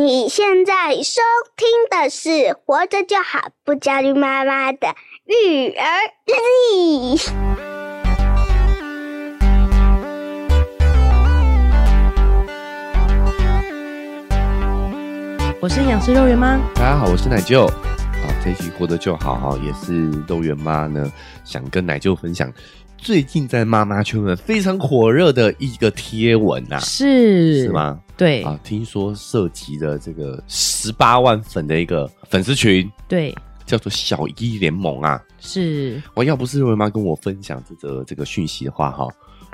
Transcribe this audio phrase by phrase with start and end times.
[0.00, 1.20] 你现在收
[1.56, 2.28] 听的是
[2.64, 5.84] 《活着就好不焦虑妈妈的育儿
[6.24, 6.34] 日
[7.16, 7.16] 记》。
[15.60, 17.66] 我是营养师肉圆妈，大家好，我是奶舅。
[17.66, 17.74] 好，
[18.44, 21.10] 这期《活着就好》哈，也是肉圆妈呢，
[21.42, 22.48] 想跟奶舅分享。
[22.98, 27.98] 最近在妈妈圈呢非常火热的一个贴文呐、啊，是是吗？
[28.16, 33.34] 对啊，听说涉及了这个十八万粉的一个粉丝群，对，
[33.64, 35.22] 叫做小一联盟啊。
[35.40, 39.06] 是，我要不是肉圆妈跟我分享这个这个讯息的话，哈，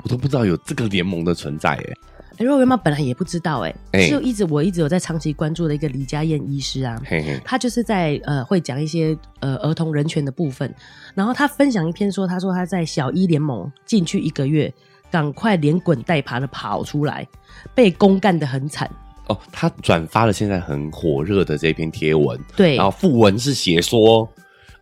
[0.03, 1.83] 我都不知道有这个联盟的存在诶。
[1.89, 1.97] 哎，
[2.37, 10.73] 肉圆妈本来也不知道哎，欸、就一直我一直有在长期关注的一个李佳燕医师啊，嘿嘿他就是在呃会讲一些呃儿童人权的部分，
[11.13, 14.73] 然后他分享一篇说，他说他在小一联盟进去一个月，
[15.09, 17.27] 赶快连滚带爬的跑出来，
[17.73, 18.89] 被公干的很惨
[19.27, 19.37] 哦。
[19.51, 24.27] 他转发了现在很火热的这篇贴文，对，然后附文是写说。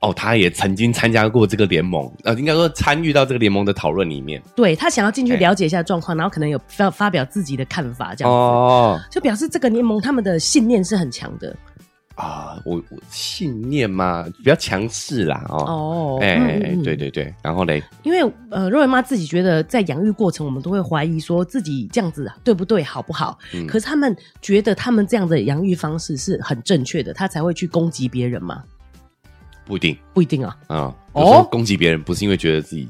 [0.03, 4.41] 哦，他也曾经参加过这个联盟，呃，应该说参与到这个联盟的讨论里面。
[4.53, 8.37] 对，他想要进去了解一下状况，欸、然后可能有发发表自己的看法，这样子。
[8.37, 11.55] 哦，就表示这个联盟他们的信念是很强的。
[12.15, 23.39] 啊，我我信念嘛比较强势啦，哦哦，哎、欸，嗯嗯对对对，然后嘞，因为呃，肉圆妈自己觉得在养育过程，我们都会怀疑说自己这样子对不对，好不好？
[23.55, 28.61] 嗯、可是他们觉得他们这样的养育方式是很正确的，他才会去攻击别人嘛。
[29.65, 30.57] 不一定，不一定啊！
[30.67, 32.87] 啊、嗯，哦，攻击别人不是因为觉得自己，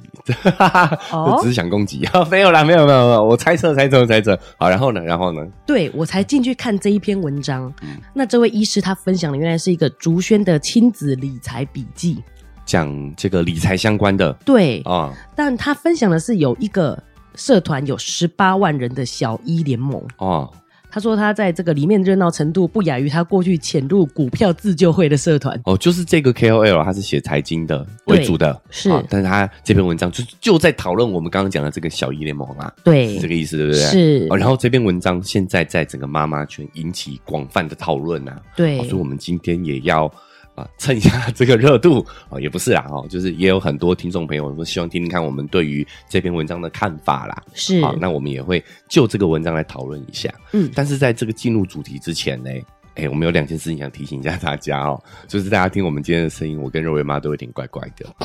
[1.11, 4.37] 哦， 只是想攻击啊， 没有啦，没有没有没有，我猜测猜测猜测。
[4.57, 5.45] 好，然后呢，然后呢？
[5.65, 7.71] 对，我才进去看这一篇文章。
[7.81, 12.23] 嗯，那这位医师他分享的原来是一个竹轩的亲子理财笔记，
[12.65, 14.33] 讲这个理财相关的。
[14.45, 17.01] 对啊，但他分享的是有一个
[17.35, 20.51] 社团有十八万人的小一联盟哦。
[20.93, 25.59] 他说他在这个里面热闹程度不亚于他过去潜入股票自救会的社团。
[25.65, 33.81] 哦，就是这个 KOL，他是写财经的为主的，是、哦，但是他这篇文章就就在讨论我们刚刚讲的这个小一联盟啊，对，是这个意思，对不对？
[33.81, 40.11] 是、哦，然后这篇文章现在在整个妈妈圈引起广泛的讨论啊，对、哦，所以我们今天也要。
[40.55, 47.43] 啊，蹭一下这个热度啊，也不是啦，哦，就是也有很多听众朋友说希望听听看我们对于这篇文章的看法啦。
[47.53, 50.33] 是，好，那我们也会就这个文章来讨论一下。
[50.51, 52.49] 嗯，但是在这个进入主题之前呢。
[52.95, 58.05] 哎、欸，我们有两件事情想提醒一下大家哦，就是大家听我们今天的声音，我跟肉圆妈都有点怪怪的，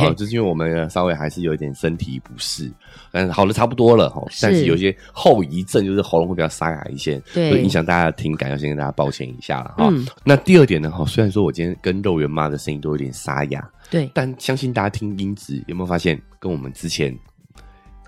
[0.00, 2.72] 哦，就是因为我们稍微还是有一点身体不适，
[3.10, 9.88] 但好了差不多了哈，但是有些后遗症，就是喉咙会比较沙哑一些，对，会影响大家的听感，要先跟大家抱歉一下了哈。
[9.92, 17.14] 嗯、那第二点呢，哈，虽然说我今天跟肉圆妈的声音都有点沙哑，对，但相信大家听音质有没有发现跟我们之前。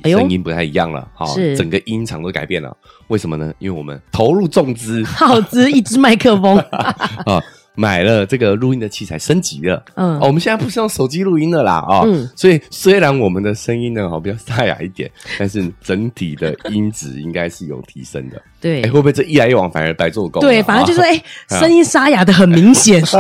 [0.05, 2.77] 声音不太一样了，好、哎哦，整个音场都改变了。
[3.09, 3.53] 为什么呢？
[3.59, 6.57] 因为我们投入重资，耗资一支麦克风
[7.27, 7.43] 啊。
[7.77, 9.85] 买了这个录音的器材，升级了。
[9.95, 18.43] 嗯、哦，我们现在不是用手机录音了啦，啊、哦，嗯，所以虽然我们的声音呢，好比较沙哑一点，但是整体的音质应该是有提升的。
[18.61, 20.41] 对，哎，会不会这一来一往反而白做工？
[20.41, 23.01] 对，反正就是哎，声音沙哑的很明显。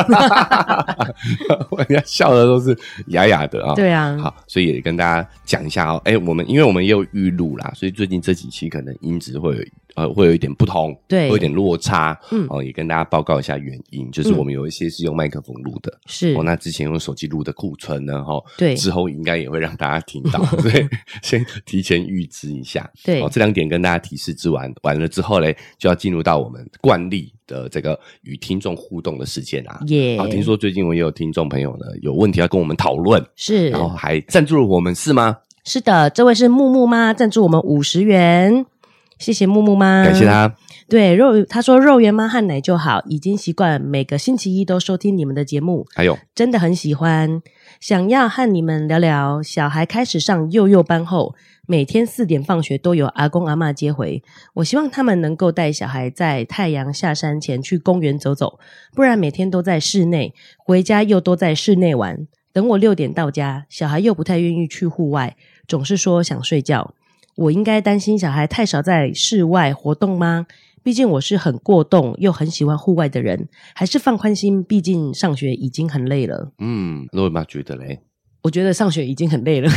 [1.78, 2.76] 人家笑的都是
[3.08, 3.74] 哑哑的啊。
[3.74, 6.00] 对啊，好，所以也跟大家讲一下哦。
[6.04, 9.62] 哎，我们因为我们也有预录啦，所以最近这几期可能音质会有。
[9.96, 20.86] 呃，会有一点不同，对，会有一点落差，嗯，哦，也跟大家报告一下原因，就是我们有一些是用麦克风录的，是哦，那之前用手机录的库存呢，哈，对，之后应该也会让大家听到，所以
[21.24, 35.38] 先提前预知一下，对，哦，这两点跟大家提示之完，完了之后嘞，就要进入到我们惯例的这个与听众互动的时间啊，耶，好，听说最近我也有听众朋友呢，有问题要跟我们讨论，是，然后还赞助了我们，是吗？
[35.64, 38.66] 是的，这位是木木妈，赞助我们五十元。
[39.18, 40.54] 谢谢木木妈，感谢他。
[40.88, 47.42] 对肉，他说肉圆妈和奶就好，已经习惯每个星期一都收听你们的节目，还有真的很喜欢，
[47.80, 49.42] 想要和你们聊聊。
[49.42, 51.34] 小孩开始上幼幼班后，
[51.66, 54.22] 每天四点放学都有阿公阿嬷接回，
[54.54, 58.60] 我希望他们能够带小孩在太阳下山前去公园走走，
[58.94, 62.28] 不然每天都在室内，回家又都在室内玩。
[62.52, 65.36] 等我六点到家，小孩又不太愿意去户外，
[65.66, 66.94] 总是说想睡觉。
[67.36, 70.46] 我应该担心小孩太少在室外活动吗？
[70.82, 74.62] 毕竟我是很过动又很喜欢户外的人，还是放宽心？
[74.62, 76.52] 毕竟上学已经很累了。
[76.58, 78.00] 嗯，肉圆妈觉得嘞？
[78.46, 79.68] 我觉得上学已经很累了。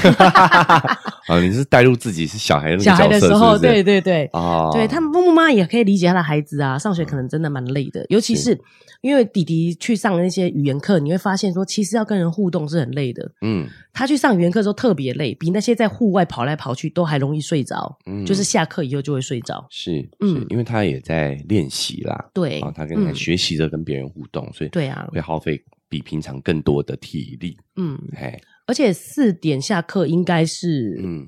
[1.27, 8.55] 啊， 你是带入自己是小孩的小孩的时候，对对对，哦，对他们木木妈也可以理解他的孩子啊，上学可能真的蛮累的，尤其是
[9.01, 13.31] 因为弟弟去上那些语言课，你会发现说，其实要跟人互动是很累的。
[13.41, 17.97] 嗯，他去上语言课的时候特别累，比那些在户外跑来跑去都还容易睡着。
[18.05, 19.65] 嗯，就是下课以后就会睡着。
[19.71, 22.29] 是，嗯，因为他也在练习啦。
[22.35, 27.57] 对，啊，他跟他学习着跟别人互动，所以对啊，会耗费比平常更多的体力。
[27.77, 28.39] 嗯，哎。
[28.69, 31.27] 而且四点下课应该是，嗯，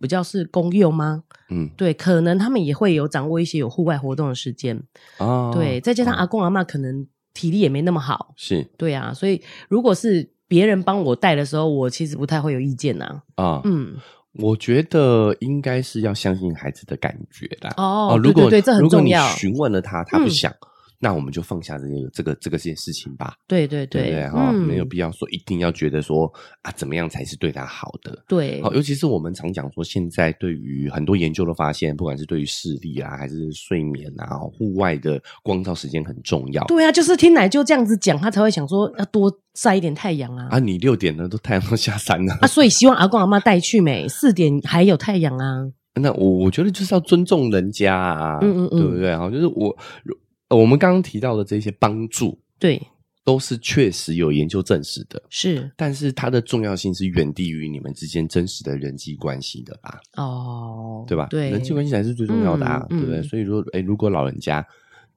[0.00, 1.22] 比较是公用吗？
[1.50, 4.82] 嗯，对，可能他们也会有掌握一些有户外活动的时间
[5.18, 5.52] 哦。
[5.54, 9.14] 对，再加上阿公阿妈可能体力也没那么好，是对啊。
[9.14, 13.22] 所以如果是别人帮我带的时候，我其实不太会有意见呐。
[13.36, 13.94] 啊，嗯，
[14.32, 17.72] 我觉得应该是要相信孩子的感觉啦。
[17.76, 19.24] 哦，如果对，这很重要。
[19.28, 20.52] 询问了他，他不想。
[21.04, 23.34] 那我们就放下这个这个这个件事情吧。
[23.46, 24.28] 对对对，对对？
[24.30, 28.24] 哈、嗯，没有必要说一定要觉得说啊，怎么样才是对他好的？
[28.26, 36.64] 对，好，尤其是我们常讲说，现在对于很多研究的发现，不管是对于视力啊，还是睡眠啊，户外的光照时间很重要。
[36.64, 40.48] 对啊，就是听奶就这样子讲，他才会想说要多晒一点太阳啊。
[40.52, 45.70] 啊，你六点呢，都太阳都下山了啊，所以希望阿公阿妈带去没四点还有太阳啊。
[46.00, 49.14] 那我我觉得就是要尊重人家啊，嗯嗯嗯，对不对？
[49.14, 49.76] 哈，就是我。
[50.56, 52.80] 我们刚刚提到的这些帮助，对，
[53.24, 55.70] 都是确实有研究证实的，是。
[55.76, 59.98] 但是它的重要性是远低于你们之间真实的人际关系的吧？
[60.16, 61.26] 哦，对吧？
[61.30, 63.20] 对，人际关系才是最重要的啊，嗯、对不对？
[63.20, 64.66] 嗯、所以说，诶，如果老人家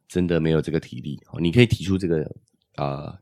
[0.08, 2.30] 真的没有这个体力，你可以提出这个
[2.78, 3.14] 呃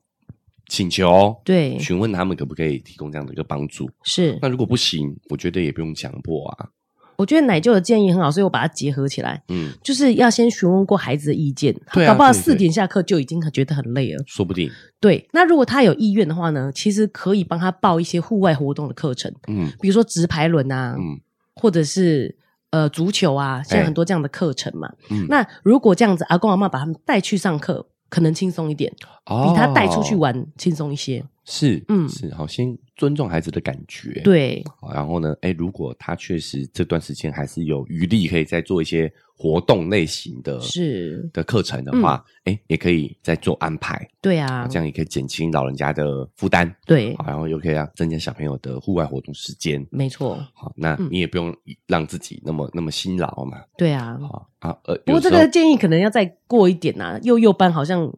[0.68, 3.90] 请求，对，询问他们可不可以提供这样的一个帮助。
[4.04, 4.38] 是。
[4.42, 6.70] 那如果不行，我觉得也不用强迫啊。
[7.18, 9.42] 我觉得奶舅的建议很好，所以我把它结合起来。
[9.50, 14.70] 嗯，就是要先询问过孩子的意见，对啊，搞不好四点下课就已经觉得很累了，说不定。
[15.00, 21.20] 对，那如果他有意愿的话呢，其实可以帮他报一些户外活动的课程，嗯，比如说直排轮啊，嗯，
[21.56, 22.36] 或者是
[22.72, 24.92] 呃足球啊，现在很多这样的课程嘛。
[25.10, 28.92] 嗯，那如果这样子，阿公阿妈把他们带去上课，可能轻松一点，
[29.26, 31.24] 哦，比他带出去玩轻松一些。
[31.44, 41.30] 是，嗯，是，好，先尊重孩子的感觉，对，然后呢，哎，如果他确实这段时间还是有余力，可以再做一些活动类型的，是。
[41.34, 51.54] 的课程的话，诶，也可以再做安排，对啊，这样也可以减轻老人家的负担，对，然后又可以让增加小朋友的户外活动时间，没错，好，那你也不用
[51.86, 58.12] 让自己那么那么辛劳嘛，对啊，好啊，呃，不过这个建议可能要再过一点呐，幼幼班好像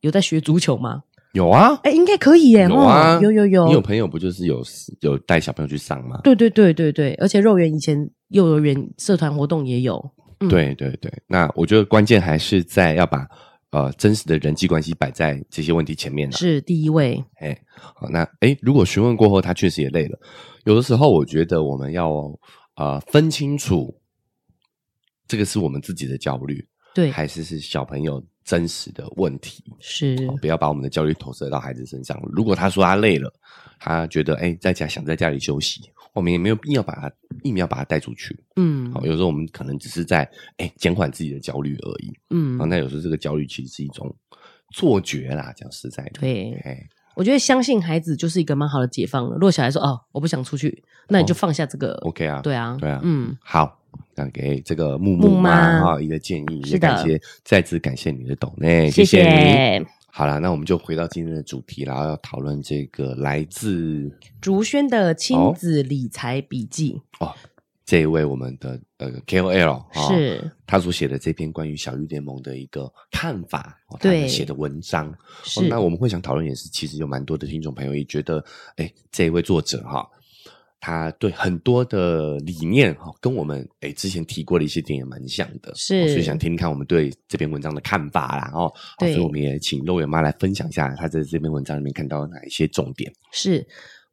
[0.00, 1.04] 有在学足球吗？
[1.34, 2.66] 有啊，哎，应该可以耶。
[2.68, 3.66] 有啊，有有有。
[3.66, 4.62] 你有朋友不就是有
[5.00, 6.20] 有带小朋友去上吗？
[6.22, 10.12] 对对对对对，而且肉圆以前幼儿园社团活动也有。
[10.48, 13.26] 对对对，那我觉得关键还是在要把
[13.70, 16.30] 呃真实的人际关系摆在这些问题前面。
[16.32, 17.22] 是第一位。
[17.36, 20.18] 哎，好，那哎，如果询问过后他确实也累了，
[20.64, 22.10] 有的时候我觉得我们要
[22.76, 24.00] 呃分清楚，
[25.26, 28.24] 这个是我们自己的焦虑，对，还是是小朋友。
[28.44, 32.20] 真实的问题是，不要把我们的焦虑投射到孩子身上。
[32.30, 33.32] 如果他说他累了，
[33.78, 35.80] 他觉得哎，在家想在家里休息，
[36.12, 37.10] 我们也没有必要把他
[37.42, 38.38] 一定要把他带出去。
[38.56, 42.12] 嗯，好，有时候我们可能只是在哎减缓自己的焦虑而已。
[42.30, 44.14] 嗯，那有时候这个焦虑其实是一种
[44.74, 46.20] 错觉啦，讲实在的。
[46.20, 46.86] 对，哎，
[47.16, 49.34] 我觉得相信孩子就是一个蛮好的解放了。
[49.36, 51.94] 如果小孩说哦，我不想出去，那你就放下这个。
[52.02, 53.80] OK 啊，对啊，对啊，嗯，好。
[54.14, 59.22] 那给这个木木妈哈一个建议，也感谢再次感谢你的懂内，谢谢
[59.78, 59.86] 你。
[60.06, 64.08] 好了，那我们就回到今天的主题，然后要讨论这个来自
[64.40, 67.34] 竹轩的亲子理财笔记哦。
[67.84, 75.12] 这一位我们的呃 KOL 是他所写的这篇关于小鱼联盟的一个看法，对写的文章。
[75.42, 78.42] 是那我们会想讨论也是，其实有蛮多的听众朋友也觉得，
[78.76, 80.08] 哎，这一位作者哈。
[80.84, 88.50] 他对很多的理念哈，跟我们诶之前提过的一些点也蛮像的，是，所以想听听看我们对这篇文章的看法啦。
[88.52, 93.10] 哦，所以我们也请肉圆妈来分享一下，她在这篇文章里面看到哪一些重点。
[93.32, 93.66] 是，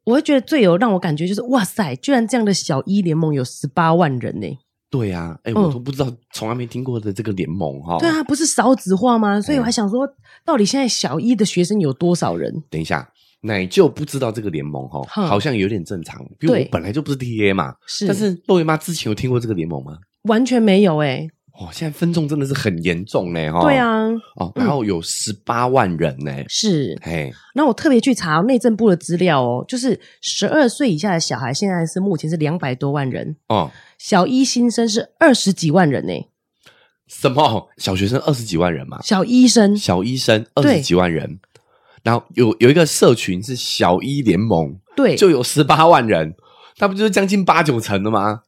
[0.04, 4.46] 我会觉得最有让我感觉就是，哇塞，居然这样的小一联盟有十八万人呢！
[4.88, 7.98] 对呀，诶我都不知道，从来没听过的这个联盟哈。
[7.98, 9.38] 对啊，不是少子化吗？
[9.38, 10.08] 所以我还想说，
[10.42, 12.62] 到底现在小一的学生有多少人？
[12.70, 13.12] 等一下。
[13.42, 17.74] 奶就不知道这个联盟哈，好像有点正常，因为我本来就不是 TA 嘛。
[17.86, 19.98] 是，但是肉圆妈之前有听过这个联盟吗？
[20.22, 21.28] 完全没有诶。
[21.54, 23.60] 哦，现在分众真的是很严重呢哈。
[23.62, 26.32] 对啊，哦，然后有十八万人呢。
[26.48, 36.12] 是，嘿，那我特别去查内政部的资料哦，就是十二岁以下的小孩现在是目前是两百多万人哦，小一新生是二十几万人呢。
[37.06, 37.68] 什么？
[37.76, 39.02] 小学生二十几万人嘛？
[39.02, 41.38] 小医生，小医生二十几万人。
[42.02, 46.34] 然后有有一个社群是小一联盟，对，就有十八万人，
[46.78, 48.40] 那不就是将近八九成的吗？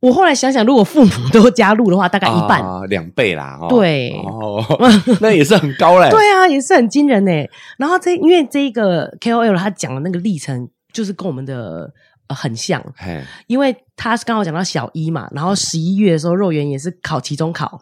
[0.00, 3.56] 我后来想想，如果父母都加入的话，大概一半，啊、两倍啦。
[3.60, 4.60] 哦、对，哦，
[5.22, 6.10] 那也是很高嘞。
[6.10, 7.30] 对啊，也是很惊人呢。
[7.78, 11.88] 然后这因为这一个 KOL 他讲的那个历程，就是跟我们的、
[12.26, 12.82] 呃、很像。
[12.96, 17.80] 嘿因为他是刚好讲到小一嘛，然后十一月的时候，肉圆也是考期中考。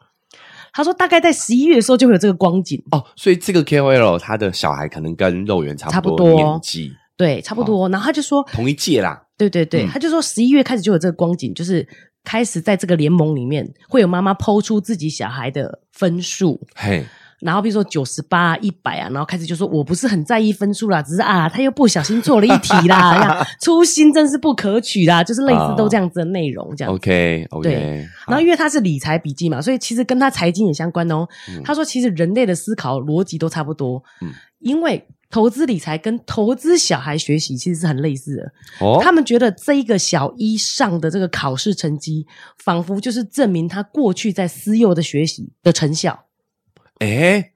[0.73, 2.83] 他说大概在十一月的时候就会有这个光景。
[2.91, 7.89] 哦，所以这个 KOL 他的小孩可能跟肉圆差不多年纪，对，差不多。
[7.89, 11.87] 然后他就说同一届啦，对对对，嗯、他就说十一月开始就有这个光景，就是。
[12.23, 17.03] 开始在这个联盟里面，会有妈妈抛出自己小孩的分数，嘿，
[17.41, 26.97] 然后比如说九十八、一百啊，然后开始就说我不是很在意分数啦，只是啊，他又不小心错了一题啦， 粗心真是不可取啦，就是类似都这样子的内容，这样子。
[26.97, 27.69] OK OK。
[27.69, 31.27] 对，然后因为他是理财笔记嘛，所以其实跟他财经也相关哦。
[31.49, 34.31] 嗯、他说，其实人类的思考逻辑都差不多，嗯，
[34.61, 35.07] 因为。
[35.33, 38.53] 投资理财跟投资小孩学习其实是很类似的。
[38.85, 42.27] 哦，他们觉得这一个小一上的这个考试成绩，
[42.65, 46.25] 仿佛就是证明他过去在私幼的学习的成效。
[47.01, 47.53] 诶，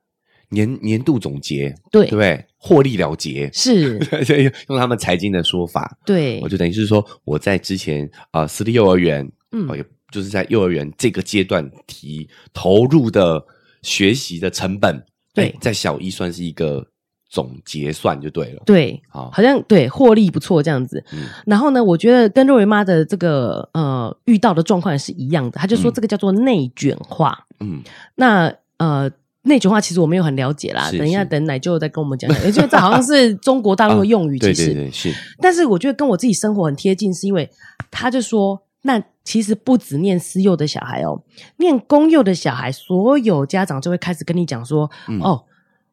[0.51, 2.45] 年年度总结，对，对不对？
[2.59, 3.99] 获利了结是，
[4.69, 13.43] 用他们财经的说法，对，我就等于是说我在之前啊、呃，私立幼儿园，嗯，也就是在幼儿园这个阶段提投入的
[13.83, 16.87] 学习的成本，对，在小一算是一个。
[17.31, 21.03] 总结算就对了，对，好，好像对获利不错这样子。
[21.13, 25.59] 嗯，然后呢，我觉得跟肉圆妈的这个呃遇到的状况是一样的。
[25.59, 27.37] 他就说这个叫做内卷化。
[27.59, 27.83] 嗯，
[28.15, 29.11] 那呃
[29.45, 35.15] 内卷化其实我没有很了解啦，等一下等奶舅再跟我们讲讲，因为这好像是中国大陆的用语， 其实、啊、对对对是。
[35.41, 37.49] 但是我觉得跟我自己生活很贴近，是因为
[37.91, 41.23] 他就说，那其实不止念私幼的小孩哦，
[41.59, 45.45] 念公幼的小孩，所有家长就会开始跟你讲说，嗯、哦。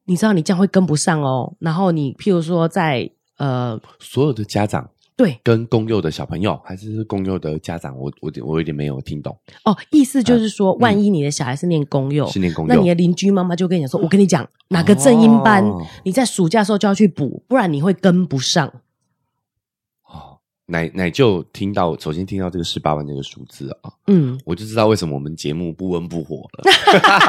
[0.05, 4.89] 你知道你这样会跟不上哦，然后你譬如说在呃，所有的家长
[5.21, 18.67] 对跟公幼的小朋友，还是公幼的家长，我我我有点没有听懂哦，意思就是说，呃、万一你的小孩是念公幼，是念公幼，那你的邻居妈妈就跟你说，我跟你讲哪个正音班，哦、你在暑假的时候就要去补，不然你会跟不上。
[20.03, 26.71] 哦奶奶就听到，首先听到这个十八万这个数字啊，嗯，我就知道为什么我们节目不温不火了。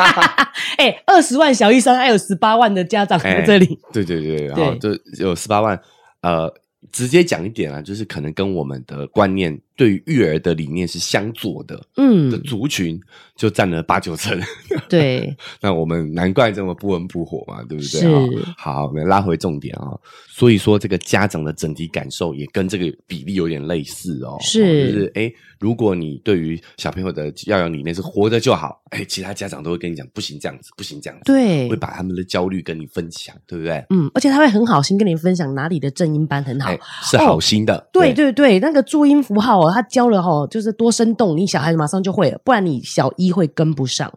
[0.79, 5.79] 哎、欸，二十万小一生还有十八万的家长在这里，欸、对对对，然后就有十八万，
[6.23, 6.51] 呃。
[6.93, 13.01] 直接讲一点啊，就是可能跟我们的观念对于育儿的理念是相左的，嗯，的族群
[13.35, 14.41] 就占了八九成。
[14.89, 18.01] 对， 那我们难怪这么不温不火嘛，对不对？
[18.01, 18.09] 是。
[18.57, 19.91] 好，我们拉回重点啊。
[20.31, 24.39] 所以说，这个家长的整体感受也跟这个比例有点类似哦。
[24.41, 33.85] 是，就是哎，如果你对于小朋友的教养理念是活着就好，哎，其他家长都会跟你讲，不行这样子，不行这样子，对，会把他们的焦虑跟你分享，对不对？
[33.91, 36.71] 嗯，而且他会很好心跟你分享哪里的正音班很好。
[37.03, 44.13] 是好心的，哦、对对对，那个注音符号哦，他教了哈，就是多生动，你小孩子马上就会了，不然你小一会跟不上。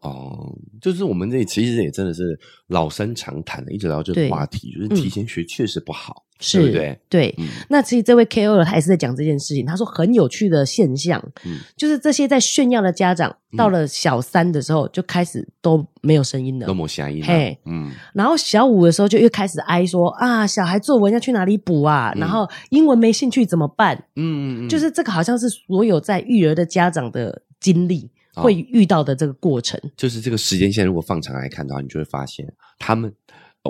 [0.00, 6.24] 哦，就是我们这里其实也真的是老生常谈的，一直聊这个话题，就是提前学确实不好。
[6.38, 7.00] 嗯是对对？
[7.08, 9.66] 对，嗯、那其实这位 KOL 他也是在讲这件事情。
[9.66, 17.26] 他说很有趣的现象，嗯，就是这些在炫耀的家长，到了小三的时候就开始都没有声音了，都没声音了。
[17.26, 22.12] 嘿，嗯，然后小五的时候就又开始哀说啊，小孩作文要去哪里补啊？
[22.14, 23.96] 嗯、然后英文没兴趣怎么办？
[24.14, 24.22] 嗯
[24.64, 29.76] 嗯嗯，就是这个好像是所有在育儿的家长的经历会遇到的这个过程。
[29.82, 32.46] 哦、就是这个时间线如果放长来看的话，你就会发现
[32.78, 33.12] 他们，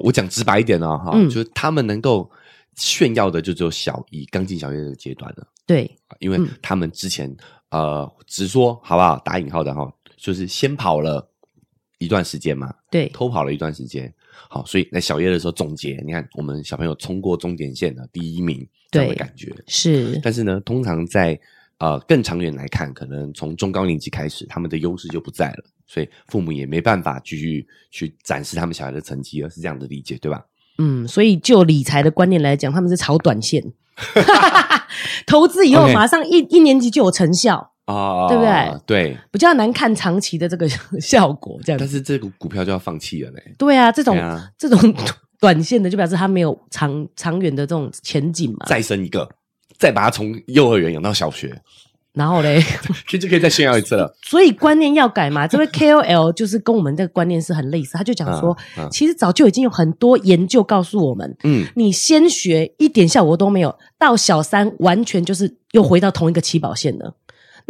[0.05, 2.31] 我讲直白一点哦，哈，嗯、就是他们能够。
[2.79, 7.29] 炫耀的就只有小一刚进小学这个阶段了，对，因为他们之前、
[7.71, 9.19] 嗯、呃，直说好不好？
[9.25, 11.29] 打引号的哈，就是先跑了
[11.99, 14.13] 一段时间嘛，对，偷跑了一段时间，
[14.49, 20.19] 好，所以在小叶的时候总结，你看我们小朋友冲过终点线的第一名，这样的感觉是。
[20.23, 21.39] 但是呢，通常在
[21.79, 30.45] 呃更长远来看，可能从中高年级开始，他们的优势就不在了，所以父母也没办法继续去展示他们小孩的成绩，而是这样的理解，对吧？
[30.79, 33.63] 嗯，所以就理财的观念来讲，他们是炒短线，
[35.27, 38.81] 投资以后马上一.一年级就有成效啊，oh, 对不对？
[38.87, 40.69] 对，比较难看长期的这个
[41.01, 41.79] 效果，这样。
[41.79, 43.39] 但是这个股票就要放弃了呢？
[43.59, 44.95] 对啊，这种、啊、这种
[45.41, 48.67] 短线的，就表示它没有长长远的这种前景嘛。
[48.67, 49.29] 再生一个，
[49.79, 51.61] 再把它从幼儿园养到小学。
[52.19, 52.61] 然后嘞，
[53.09, 54.13] 其实可以再炫耀一次了。
[54.23, 55.47] 所以观念要改嘛。
[55.47, 67.15] 这位 KOL 就是跟我们这个观念是很类似，他就讲说，啊啊、其实早就已经有很多研究告诉我们，嗯，你先学一点效果都没有，到小三完全就是又回到同一个起跑线了。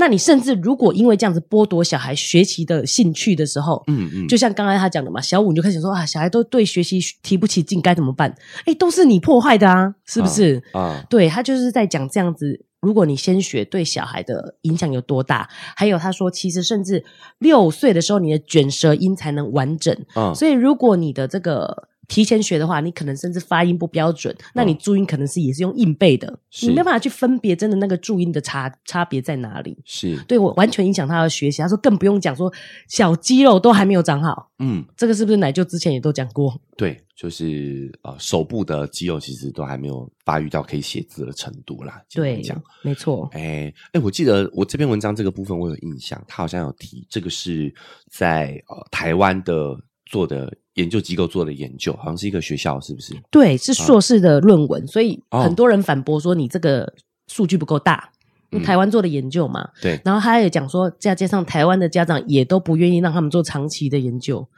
[0.00, 8.32] 那你甚至如果因为这样子剥夺小孩学习的兴趣的时候，嗯嗯，就像刚才他讲的嘛，小五你就开始想说啊，小孩都对学习提不起劲，该怎么办？
[8.64, 10.62] 哎，都是你破坏的啊，是不是？
[10.72, 15.48] 啊，啊对，他就是在讲这样子，如果你先学，对小孩的影响有多大？
[15.76, 17.04] 还有他说，其实甚至
[17.38, 21.88] 六岁的时候，你的卷舌音才能完整，嗯，所以如果你的这个。
[22.08, 29.76] 提前学的话，你可能甚至发音不标准，那你注音可能是也是用硬背的，哦、你没办法去分别真的那个注音的差差别在哪里。
[29.84, 31.60] 是对我完全影响他的学习。
[31.60, 32.50] 他说更不用讲说
[32.88, 36.58] 小肌肉都还没有长好，嗯，这个是不是奶舅之前也都讲过？
[36.78, 42.00] 对，就是呃手部的肌肉其实都还没有发育到可以写字的程度啦。
[42.14, 43.28] 对，讲没错。
[43.32, 47.74] 哎哎，我记得我这篇文章这个部分我有印象，他好像有提这个是
[48.08, 50.56] 在呃台湾的做的。
[50.74, 53.12] 研究机构做的研究，好像是一个学校，是不是？
[53.32, 56.94] 对，是硕士的论文，啊、所以很多人反驳说你这个
[57.26, 58.08] 数据不够大。
[58.52, 60.00] 哦、台湾做的研究嘛，嗯、对。
[60.04, 64.48] 然后他也讲说，再加上台湾的家长也都不愿意让他们做长期的研究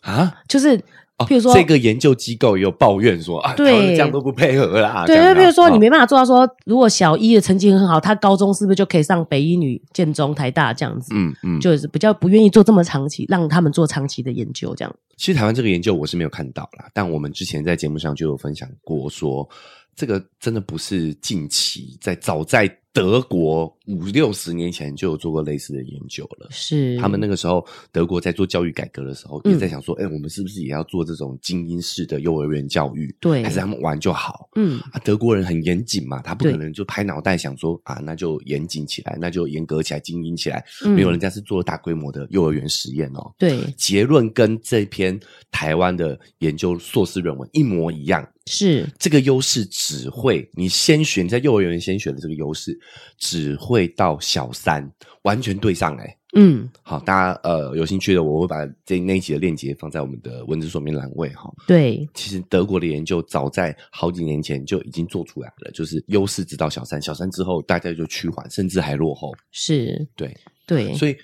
[0.00, 0.82] 啊，就是。
[1.26, 5.04] 譬如说，这个研究机构也有抱怨说啊，对，这样都不配合啦。
[5.06, 11.12] 对，就譬如说，你没办法做到说，如果小一的成绩很好，他高中是不是就可以上北一女、建中、台大这样子？
[11.14, 14.94] 嗯嗯，就是比较不愿意做这么长期，让他们做长期的研究这样。
[15.16, 19.48] 其实台湾这个研究我是没有看到啦，但我们之前在节目上就有分享过说。
[19.96, 26.48] 这个真的不是近期，在早在德国五六十年前就有做过类似的研究了。
[26.50, 33.14] 是他们那个时候德国在做教育改革的时候，嗯、也在想说，哎，我们是不是也要做这种精英式的幼儿园教育？
[33.20, 34.48] 对，还是他们玩就好？
[34.54, 40.64] 嗯啊，德国人很严谨嘛，他不可能就拍脑袋想说啊，那就严谨起来，那就严格起来，精英起来。
[40.84, 43.32] 嗯、没有，人家是做了大规模的幼儿园实验哦。
[43.38, 45.18] 对，结论跟这篇
[45.50, 48.26] 台湾的研究硕士论文一模一样。
[48.46, 52.76] 是这个优势只会你先学，你在幼儿园先学的这个优势，
[53.16, 54.90] 只会到小三
[55.22, 56.16] 完全对上来。
[56.34, 61.52] 嗯，好，大家呃有兴趣的，我会把这那一集的链接放在我们的文字说明栏位哈。
[61.66, 69.32] 对，其实德国的研究早在好几年前就已经做出来了，就是优势直到小三，小三之后大家就趋缓，甚至还落后。
[69.50, 71.16] 是，对对，所以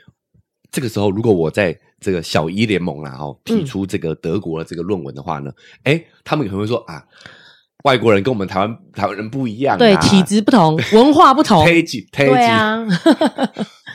[0.73, 1.79] 这个时候如果我在。
[1.99, 5.51] 这个小一联盟然后提出这个德国的这个论文的话呢，
[5.85, 7.03] 哎、嗯，他们可能会说啊，
[7.87, 12.85] 外国人跟我们台湾台湾人不一样、啊，对，体质不同，文化不同，推挤推挤，对啊，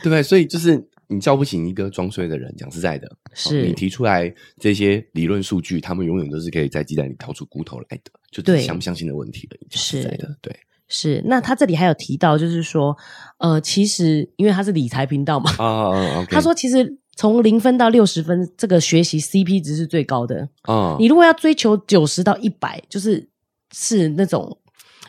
[0.02, 0.22] 对不 对？
[0.22, 9.58] 所以就是你叫不醒一个装睡的人，讲实在的，是你提出来这些理论数据，他们永远都是可以在鸡蛋里掏出骨头来的，就是相不相信的问题了。
[9.68, 10.56] 讲实在的，对。
[10.88, 12.94] 是，那他这里还有提到，就是说，
[13.38, 20.96] 呃，其实因为他是理财频道嘛，啊啊啊，他说其实从零分到六十分，这个学习 CP 值是最高的啊。
[20.98, 23.26] 你如果要追求九十到一百，就是
[23.72, 24.58] 是那种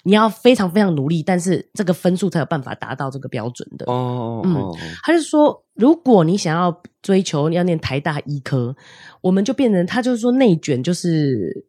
[0.04, 3.86] 你要非常非常努力，但是这个分数才有办法达到这个标准的。
[3.92, 4.72] 哦，嗯，
[5.04, 8.76] 他就说，如果你想要追求要念台大医科，
[9.22, 11.66] 我们就变成他就是说内卷就是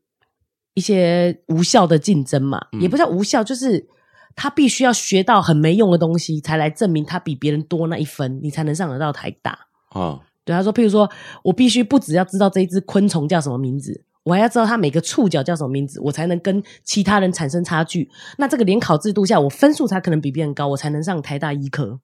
[0.75, 3.89] 一些无效的竞争嘛，也不叫无效，就是。
[4.37, 9.53] 他必须要学到很没用的东西，才来证明他比别人多那一分，你才能上得到台大。
[9.91, 11.09] 啊、哦，对，他说，譬如说
[11.45, 18.11] 我必须不只要知道这一只昆虫叫什么名字，我还要知道他每个触角叫什么名字，我才能跟其他人产生差距。
[18.39, 22.01] 那这个联考制度下，我分数才可能比别人高，我才能上台大医科。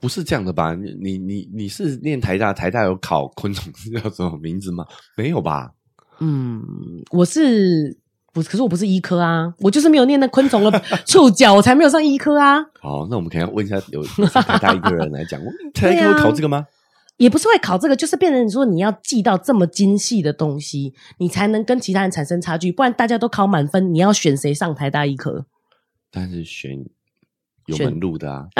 [0.00, 0.74] 不是这样的吧？
[0.74, 4.84] 你你你你是念台大，台大有考昆虫是叫什么名字吗？
[5.16, 5.70] 没有吧？
[6.20, 6.62] 嗯，
[7.10, 7.98] 我是。
[8.32, 12.62] 不，可是我不是医科啊，我就是没有念那昆虫的触角，我才没有上医科啊。
[12.80, 15.40] 好，那我们可能要问一下有台大医科人来讲，
[15.74, 16.64] 台大医科会考这个吗？
[17.20, 17.22] 啊？
[17.22, 25.44] 也不是会考这个，就是变成你说你要记到这么精细的东西，你才能跟其他人产生差距，不然大家都考满分，你要选谁上台大一科？
[26.10, 26.82] 但是选
[27.66, 28.48] 有门路的啊。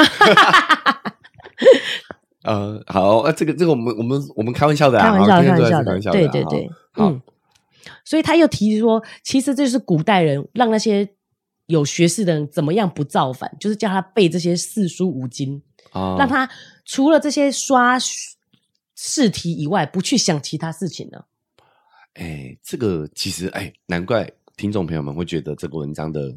[2.43, 7.21] 呃，好，呃，这个这个我们我们我们开玩笑的啊，开玩笑，开玩笑的，玩笑的对对对，嗯
[8.05, 11.09] 所以他又提说，其实这就是古代人让那些
[11.67, 16.49] 有学识的人怎么样不造反，就是叫他背这些四书五经啊，让他
[16.85, 17.99] 除了这些刷
[19.03, 21.25] 试题以外，不去想其他事情呢。
[22.13, 26.37] 哎，这个其实哎，难怪听众朋友们会觉得这个文章的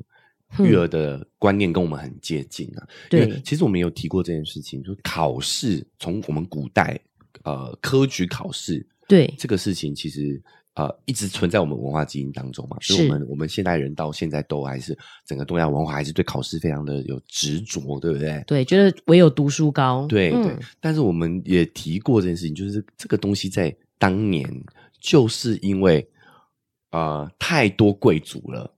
[0.59, 2.87] 育儿的观念跟我们很接近啊。
[3.09, 6.97] 对、嗯，其实我们有提过这件事情，就是考试从我们古代
[7.43, 10.41] 呃科举考试，对这个事情其实。
[10.75, 18.43] 呃，一直存在我们文化基因当中嘛，所以我们我们现代人到现在都还是整个东亚文化还是对考试非常的有执着，对不对？
[18.47, 20.07] 对，觉得唯有读书高。
[20.07, 24.49] 对、嗯、对，但是我们也提过这件事情，就是这个东西在当年
[24.99, 26.09] 就是因为
[26.89, 28.73] 呃太多贵族了，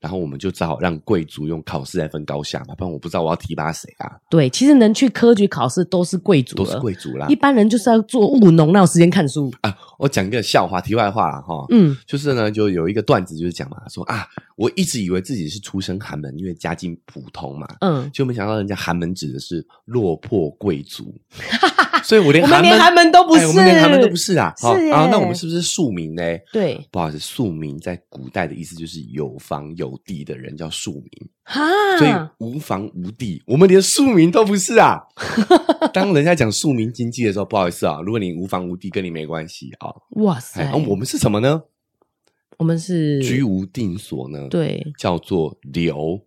[0.00, 4.18] 然后我们就只好让贵族用考试来分高下嘛，不然我不知道我要提拔谁啊。
[4.28, 7.28] 对，其实能去科举考试都是贵族，都是贵族啦。
[7.28, 9.75] 一般人就是要做务农，哪有时间看书啊？
[9.98, 11.64] 我讲一个笑话，题外话啦哈。
[11.70, 17.66] 嗯，就是呢，就有一个段子，就是讲嘛，说啊，我一直以为自己是出身寒门，因为家境普通嘛。
[17.80, 21.14] 嗯，就没想到人家寒门指的是落魄贵族。
[22.04, 24.54] 所以我连寒门，我们连寒门都不是，哎，我们连寒门都不是啊。
[24.56, 26.22] 是啊，那我们是不是庶民呢？
[26.52, 31.10] 对，不好意思，庶民在古代的意思就是有房有地的人叫庶民。
[31.48, 31.62] 哈，
[31.96, 35.00] 所以无房无地，我们连庶民都不是啊。
[35.94, 39.88] 当人家讲庶民经济的时候，不好意思啊，如果你无房无地，跟你没关系啊。
[40.22, 41.62] 哇塞，哎，我们是什么呢？
[42.58, 44.48] 我们是居无定所呢？
[44.50, 46.20] 对，叫做流。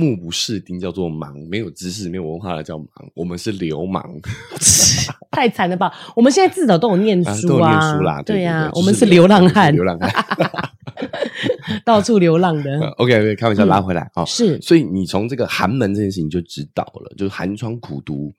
[0.00, 2.86] 目不识丁叫做盲，没有知识、没有文化的叫盲。
[3.14, 4.00] 我们是流氓，
[5.32, 5.92] 太惨了吧？
[6.14, 8.22] 我们现在至少都有念书啊，都有念书啦。
[8.22, 10.24] 对呀，我们是流浪汉，流浪汉，
[11.84, 12.80] 到处流浪的。
[12.98, 14.24] OK，OK，开玩笑，拉回来啊。
[14.24, 18.32] 是，所以你从这个寒门这件事情就知道了，就是寒窗苦读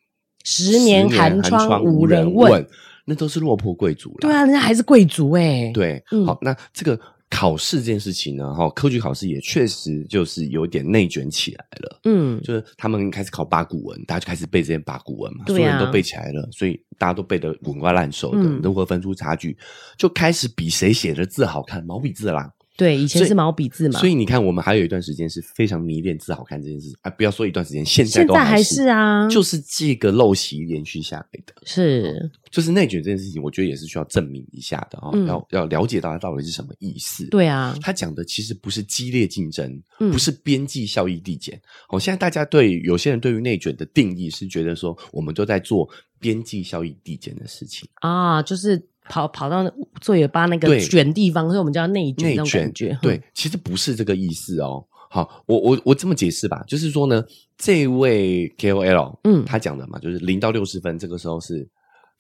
[0.44, 2.66] 十年，寒窗无人问，
[3.06, 4.18] 那都是落魄贵族了。
[4.22, 5.72] 对啊，人家还是贵族哎。
[5.74, 7.00] 对，好，那这个。
[7.32, 12.00] 考试这件事情呢，哈，科举考试也确实就是有点内卷起来了。
[12.06, 18.40] 嗯，就是他们开始考八股文，大家就开始背这些八股文嘛，啊、所有人都背起来了，所以大家都背得滚瓜烂熟的。
[18.42, 19.56] 嗯、如何分出差距，
[19.96, 22.52] 就开始比谁写的字好看，毛笔字啦。
[22.80, 27.12] 对，以前是毛笔字嘛，所以你看，我们还有一段时间是非常迷恋字好看这件事啊！
[27.12, 37.28] 不要说一段时间，现在都还是，还是啊，就是这个陋习延续下来的，是，就是内卷这件事情，我觉得也是需要证明一下的啊、哦嗯，要要了解到它到底是什么意思。
[37.28, 41.62] 对啊，他讲的其实不是激烈竞争，不是边际效益递减。
[41.90, 45.86] 哦，现在大家对有些人对于内卷的定义是觉得说，我们都在做
[46.18, 48.82] 边际效益递减的事情啊，就是。
[49.08, 49.64] 跑跑到
[50.02, 52.36] 做尾巴那个卷地方，所以我们叫内卷。
[52.36, 54.86] 内卷，对，其实不是这个意思哦。
[55.12, 57.24] 好，我我我这么解释吧，就是说呢，
[57.58, 61.68] 这位 KOL，嗯，他讲的嘛，就是零到六十分，这个时候是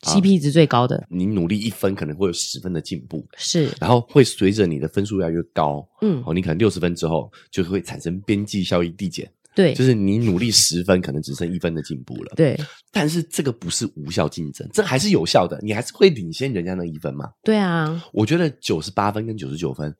[0.01, 1.05] CP 值最高的。
[1.07, 9.31] 你努力一分，可能会有十分的进步，是，然后会随着你的分数越来越高，嗯，哦，你可能六十分之后就会产生边际效益递减。
[9.59, 12.31] 对，就是你努力十分，可能只剩一分的进步了。
[12.37, 12.57] 对，
[12.93, 17.29] 但是这个不是无效竞争，这还是有效的，你还是会领先人家那一分嘛。
[17.43, 19.93] 对啊，我觉得九十八分跟九十九分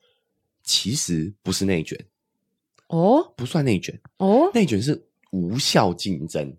[0.63, 2.00] 其实不是内卷
[2.88, 6.56] 哦，不算内卷哦，内卷是无效竞争，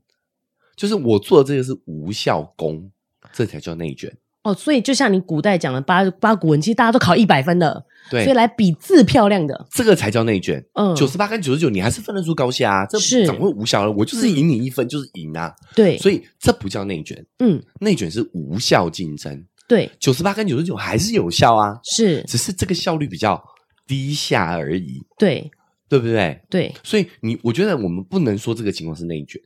[0.76, 2.92] 就是我做的这个是无效功，
[3.32, 4.14] 这才叫内卷。
[4.42, 10.64] 哦，所以就像你古代讲的八八股文，其实大家都考一百分的，对，所以来比字漂亮的，这个才叫内卷。
[10.72, 12.87] 嗯，九十八跟九十九，你还是分得出高下啊？
[12.87, 13.92] 这怎么会无效呢？
[13.92, 15.55] 我就是赢你一分，就是赢啊。
[15.74, 17.22] 对，所以这不叫内卷。
[17.40, 19.44] 嗯，内卷是无效竞争。
[19.68, 23.38] 对，九十八跟九十九还是有效啊，是，只是这个效率比较
[23.87, 25.03] 低下而已。
[25.18, 25.50] 对，
[25.87, 26.40] 对不对？
[26.48, 29.40] 对，所以你我觉得我们不能说这个情况是内卷。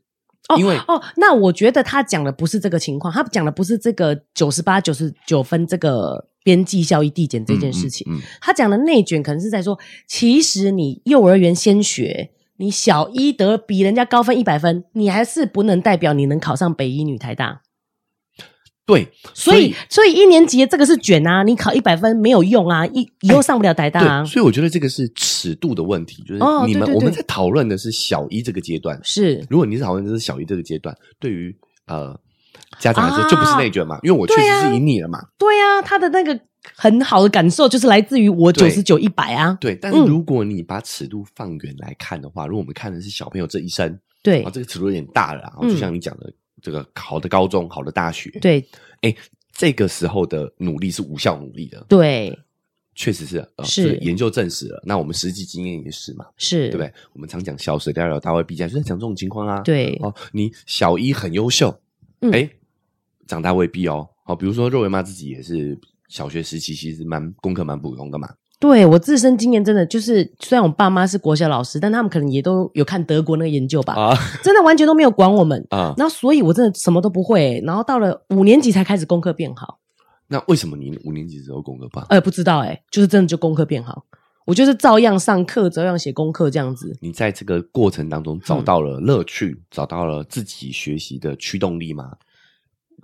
[0.48, 8.06] 哦，因为哦，那我觉得他讲的不是这个情况，他讲的不是这个九十八、九十九分这个边际效益递减这件事情。
[8.10, 17.62] 嗯嗯嗯、他讲的内卷可能是在说，其实你幼儿园先学，你小一得比人家高分一百分，你还是不能代表你能考上北医女、台大。
[18.86, 24.24] 对，所以所以一年级的这个是卷啊，你考一百分没有用啊，一以后上不了台大啊。
[24.26, 32.14] 所以我觉得这个是尺度的问题，就是你们我们在讨论的是小一这个阶段，是如果你是讨论的是小一这个阶段，对于呃
[32.78, 35.18] 家长来说就不是内卷嘛，因为我确实是赢你了嘛。
[35.38, 36.38] 对啊，他的那个
[36.76, 39.56] 很好的感受就是来自于我九十九一百啊。
[39.62, 46.30] 对，但是如果你把尺度放远来看的话，如果我们看的是小朋友这一生，对啊，这个尺度有点大了，就像你讲的。
[46.64, 48.66] 这个好的高中，好的大学，对，
[49.02, 49.14] 哎，
[49.52, 52.36] 这个时候的努力是无效努力的，对，
[52.94, 54.82] 确实是，呃、是研究证实了。
[54.82, 56.90] 那我们实际经验也是嘛，是，对不对？
[57.12, 59.60] 我们常讲小时了了，大未必佳，就在讲这种情况啊。
[59.60, 61.68] 对，哦，你小一很优秀，
[62.32, 62.50] 哎、嗯，
[63.26, 64.08] 长大未必哦。
[64.24, 68.26] 好，比如说肉圆妈自己也是小学时期其实蛮功课蛮普通的嘛。
[68.60, 75.92] 对，我自身经验真的就是，虽然我爸妈是国小老师，但他们可能也都有看德国那个研究吧，啊、真的完全都没有管我们啊。
[75.98, 77.60] 然后，所以我真的什么都不会。
[77.66, 79.80] 然后到了五年级才开始功课变好。
[80.28, 82.06] 那为什么你五年级之后功课不好？
[82.08, 84.06] 呃，不知道哎，就是真的就功课变好。
[84.46, 86.96] 我就是照样上课，照样写功课这样子。
[87.00, 92.12] 你在这个过程当中找到了乐趣，嗯、找到了自己学习的驱动力吗？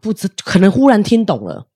[0.00, 1.66] 不知，可能忽然听懂了，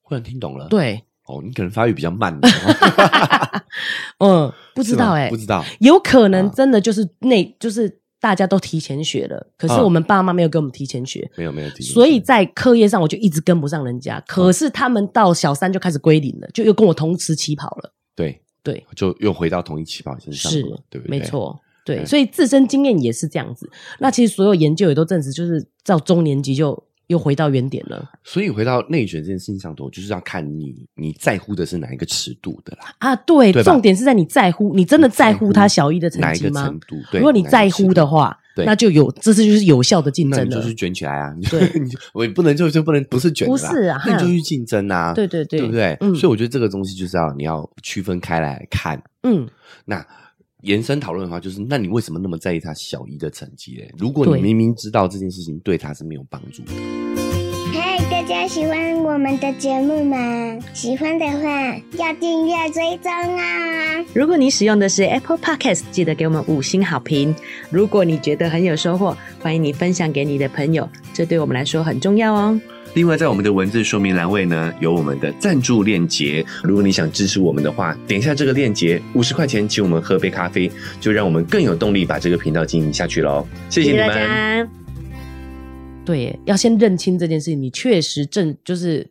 [0.00, 1.04] 忽然听懂了，对。
[1.26, 2.36] 哦，你可能发育比较慢。
[4.18, 14.20] 嗯，不知道哎、欸，不知道，有可能真的就是那，就是大家都提前学了，可是我们爸妈没有给我们提前学，没有没有提前学，所以在课业上我就一直跟不上人家。
[14.26, 17.92] 可是他们到小三就开始归零了，就又跟我同时起跑了。
[18.14, 21.18] 对对，就又回到同一起跑线上了，是对不对？
[21.18, 23.68] 没错，对，所以自身经验也是这样子。
[23.98, 26.84] 那其实所有研究也都证实，就是到中年级就。
[27.12, 32.94] 又回到原点了，所以回到内卷这件事情上头，就是要看你你在乎的是哪一个尺度的啦。
[32.98, 36.60] 啊，对，对，重点是在你在乎，你真的在乎他小一的成绩吗？
[36.62, 36.96] 哪一个程度？
[37.12, 40.56] 对，如果你在乎的话，那就有，这次就是有效的竞争了。
[40.56, 41.34] 就是卷起来啊！
[41.50, 45.12] 对，你就 我也不能就就不能不是卷，不是啊，那你就去竞争啊！
[45.12, 45.96] 对对对，对不对？
[46.00, 49.02] 嗯，所以我觉得这个东西就是要你要区分开来看。
[49.22, 49.46] 嗯，
[49.84, 50.04] 那。
[50.62, 53.92] 延伸讨论的话，就是那你为什么那么在意他小一的成绩嘞？
[53.98, 56.72] 如果你明明知道这件事情对他是没有帮助的。
[57.72, 60.16] 嗨，大家喜欢我们的节目吗？
[60.72, 64.04] 喜欢的话要订阅追踪啊！
[64.14, 67.34] 如果你使用的是 Apple Podcast，记得给我们五星好评。
[67.70, 72.60] 如果你觉得很有收获，欢迎你分享给你的朋友，这对我们来说很重要哦。
[72.94, 76.44] 另外，在我们的文字说明栏位呢，有我们的赞助链接。
[76.62, 83.48] 如果你想支持我们的话，点一下这个链接，五十块钱请我们喝杯咖啡，就让我们更有动力把这个频道经营下去喽。
[83.70, 84.08] 谢谢你们。
[84.08, 84.68] 谢谢。
[86.04, 89.10] 对，要先认清这件事情，你确实正就是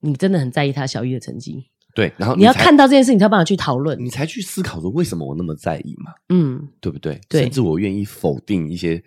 [0.00, 1.64] 你真的很在意他小一的成绩。
[1.94, 6.12] 对，然后你，你要看到这件事情，才有办法去讨论，你才去思考说为什么我那么在意嘛？
[6.28, 7.18] 嗯，对不对？
[7.28, 9.02] 对，甚至我愿意否定一些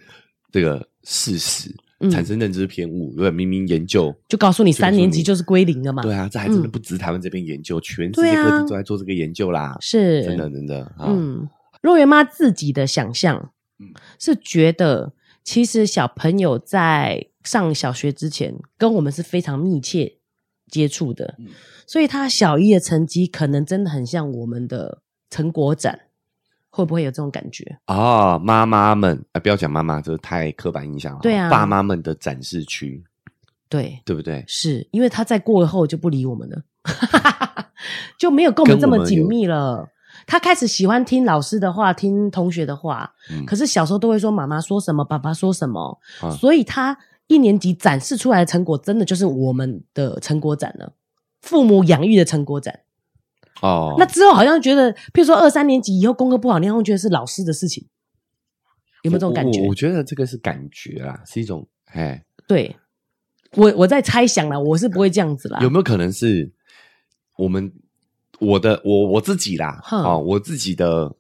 [0.52, 1.70] 这个事实。
[2.12, 6.04] 产生认知偏误，因为明明研究就告诉你三年级就是归零了嘛。
[6.04, 9.76] 对啊，这还真的不止台湾这边研究，全世界各地都在做这个研究啦。
[9.82, 10.92] 是，真的真的。
[11.00, 11.50] 嗯，
[11.82, 13.52] 若元妈自己的想象，
[14.20, 20.18] 是觉得其实小朋友在上小学之前，跟我们是非常密切
[20.70, 21.36] 接触的，
[21.88, 26.02] 所以他小一的成绩可能真的很像我们的成果展。
[26.78, 31.20] 会不会有这种感觉哦，妈妈们，啊，不要讲妈妈，这太刻板印象了。
[31.24, 33.04] 对啊，爸妈们的展示区，
[33.68, 34.46] 对，对不对？
[34.48, 36.62] 是因为他在过后就不理我们了，
[38.20, 39.90] 就没有跟我们这么紧密了。
[40.28, 43.12] 他开始喜欢听老师的话，听同学的话。
[43.32, 50.94] 嗯，可是小时候都会说妈妈说什么，爸爸说什么，嗯，所以他一年级展示出来的成果，真的就是我们的成果展了，
[51.42, 52.82] 父母养育的成果展。
[53.62, 57.86] 哦，那之后好像觉得，譬如说二三年级以后功课不好，你好像觉得是老师的事情，
[59.04, 59.62] 有没有这种感觉？
[59.62, 62.76] 我，我，觉得这个是感觉啦，是一种哎，对，
[63.54, 65.60] 我我在猜想啦，我是不会这样子啦。
[65.62, 66.52] 有没有可能是
[67.38, 67.74] 我们
[68.39, 69.80] 我的我我自己啦？
[69.84, 71.15] 啊、哦，我自己的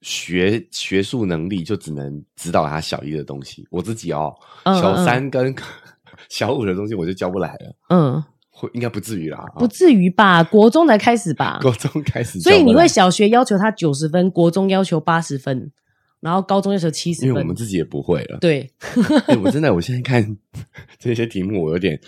[0.00, 4.34] 学学术能力就只能指导他小一的东西，我自己哦，
[4.64, 5.54] 小三跟
[6.30, 7.76] 小五的东西我就教不来了。
[7.90, 8.24] 嗯。
[8.74, 10.44] 应该不至于啦，不至于吧？
[10.44, 11.58] 国中才开始吧？
[11.62, 15.72] 国中开始，所以你会小学要求他九十分，国中要求八十分，
[16.20, 17.28] 然后高中要求七十分。
[17.28, 18.38] 因为我们自己也不会了。
[18.40, 18.70] 对，
[19.26, 20.36] 欸、 我真的，我现在看
[20.98, 21.98] 这些题目，我有点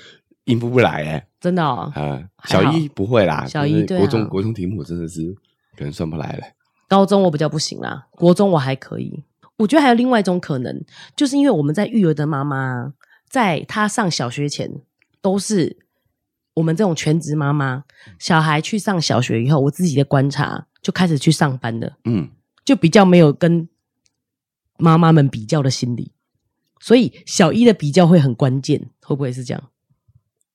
[0.44, 1.90] 应付不来哎，真的哦。
[1.96, 5.34] 呃，小一不会啦，小一国中国中题目真的是
[5.76, 6.44] 可能算不来了。
[6.86, 9.24] 高中我比较不行啦，国中我还可以。
[9.56, 10.84] 我觉得还有另外一种可能，
[11.16, 12.92] 就是因为我们在育儿的妈妈，
[13.28, 14.70] 在她上小学前
[15.20, 15.78] 都是。
[16.54, 17.84] 我们这种全职妈妈，
[18.18, 21.98] 小孩去上小学以后，我自己的观察就开始去上班了。
[22.04, 22.30] 嗯，
[22.64, 23.68] 就比较没有跟
[24.78, 26.12] 妈妈们比较的心理，
[26.80, 29.70] 所以小一的比较会很关键，会不会是这样？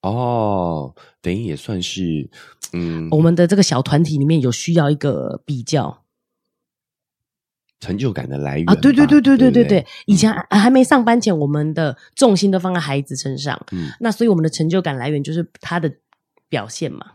[0.01, 2.29] 哦，等于也算是，
[2.71, 6.03] 嗯，我们的这个小团体里面有需要一个比较。
[7.79, 15.91] 成就感的来源啊，对对对对对对对，以前还没上班前，我们的重心都放在孩子身上，嗯，那所以我们的成就感来源就是他的
[16.49, 17.13] 表现嘛。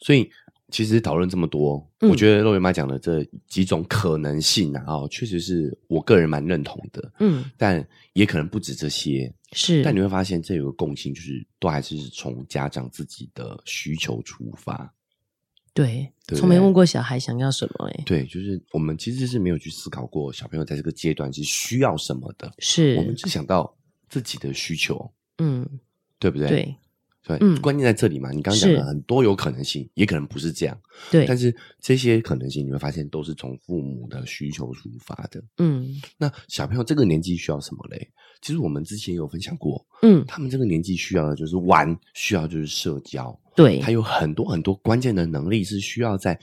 [0.00, 0.28] 所以
[0.70, 14.92] 其实讨论这么多，我觉得肉圆妈讲的这几种可能性啊，哦，确实是我个人蛮认同的，嗯，但也可能不止这些，是，但你会发现这有个共性，就是都还是从家长自己的需求出发。
[15.78, 18.02] 对，从没问过小孩想要什么哎。
[18.04, 22.52] 对，就是我们其实是没有去思考过小朋友在这个阶段是需要什么的。
[22.58, 23.72] 是，我们只想到
[24.08, 25.64] 自己的需求，嗯，
[26.18, 26.48] 对不对？
[26.48, 26.76] 对，
[27.22, 28.32] 对，嗯，关键在这里嘛。
[28.32, 30.76] 你刚刚讲的很多有可能性，也可能不是这样。
[31.12, 35.40] 对，但是这些可能性你会发现都是从父母的需求出发的。
[35.58, 38.10] 嗯，那小朋友这个年纪需要什么嘞？
[38.42, 43.38] 其实我们之前有分享过，嗯，他们这个年纪需要的就是玩，需要就是社交。
[43.58, 46.38] 对，他有很多很多关键的能力是需要在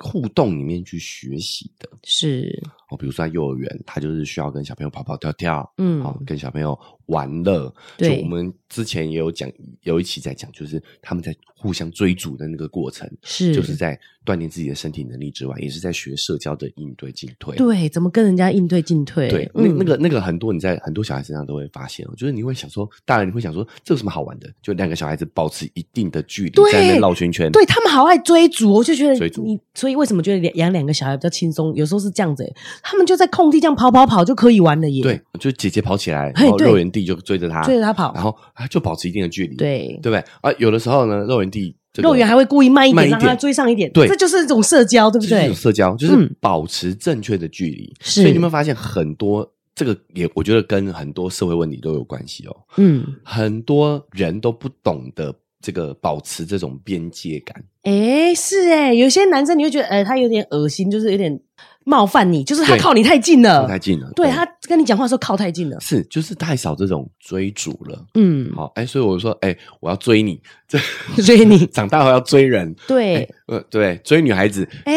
[0.00, 1.88] 互动里面去学习的。
[2.02, 2.60] 是。
[2.88, 7.72] 哦，比如说在幼儿园，他就是需要跟小朋友跑跑跳跳，嗯，好、哦，跟小朋友玩乐。
[7.96, 9.50] 对，就我们之前也有讲，
[9.82, 17.56] 有一期在讲，就是他们在互相追逐的那个过程，是就是在锻炼自己的身体能力之外，也是在学社交的应对进退。
[17.56, 19.28] 对，怎么跟人家应对进退？
[19.28, 24.50] 对，嗯、那那个那个很多你在很多小孩身上都会发现哦，就是你会想说，大人你会想说，这有什么好玩的？
[24.62, 31.74] 就两个小孩子保持一定的距离，在那绕圈圈，对他们好爱追逐，我就觉得你，所以为什么觉得养两个小孩比较轻松？
[31.74, 35.02] 有时候是这样子、欸，他们就在空地这样跑跑跑就可以玩了耶。
[35.02, 38.34] 对，就姐姐跑起来，然后肉圆弟就追着他，追着他跑，然后
[38.70, 40.24] 就保持一定的距离，对，对不对？
[40.40, 41.76] 啊，有的时候呢，肉圆弟。
[42.02, 43.88] 肉圆还会故意慢一点，让他追上一点。
[43.92, 45.54] 对，这就是一种社交，对不对？
[45.54, 47.94] 社交就是保持正确的距离。
[48.00, 52.56] 是，所以你有没有发现很多这个也，我觉得跟很多社会问题都有关系哦。
[52.78, 57.62] 嗯，很多人都不懂得这个保持这种边界感。
[57.84, 61.40] 哎，是哎，有些男生你会觉得，呃，他有点恶心，就是有点。
[61.84, 64.10] 冒犯你，就是他靠你太近了，太近了。
[64.16, 68.06] 对，他跟你讲话的时候靠太近了，是，就是太少这种追逐了。
[68.14, 70.40] 嗯，好，哎，所以我说，哎，我要追你，
[71.24, 72.74] 追你， 长大后要追人。
[72.88, 74.68] 对，呃，对，追女孩子。
[74.84, 74.94] 哎，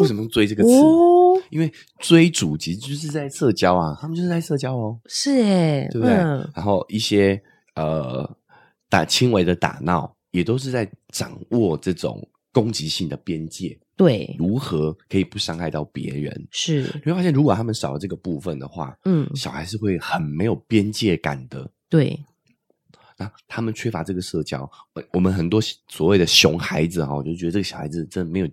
[0.00, 0.70] 为什么追这个词？
[1.50, 4.98] 因为追逐其实就是在社交啊，他们就是在社交哦。
[5.06, 6.14] 是哎，对不对？
[6.16, 7.40] 然后一些
[7.76, 8.28] 呃
[8.88, 13.78] 打轻微的打闹，也都是在掌握这种攻击性的边界。
[13.96, 16.48] 对，如何可以不伤害到别人？
[16.50, 21.70] 是，你会发现，如果他们少了这个部分的话，嗯，小孩是会很没有边界感的。
[21.88, 22.18] 对，
[23.16, 24.68] 那他们缺乏这个社交，
[25.12, 28.48] 我们很多所谓的熊孩子哈，我就觉得这个小孩子真的没有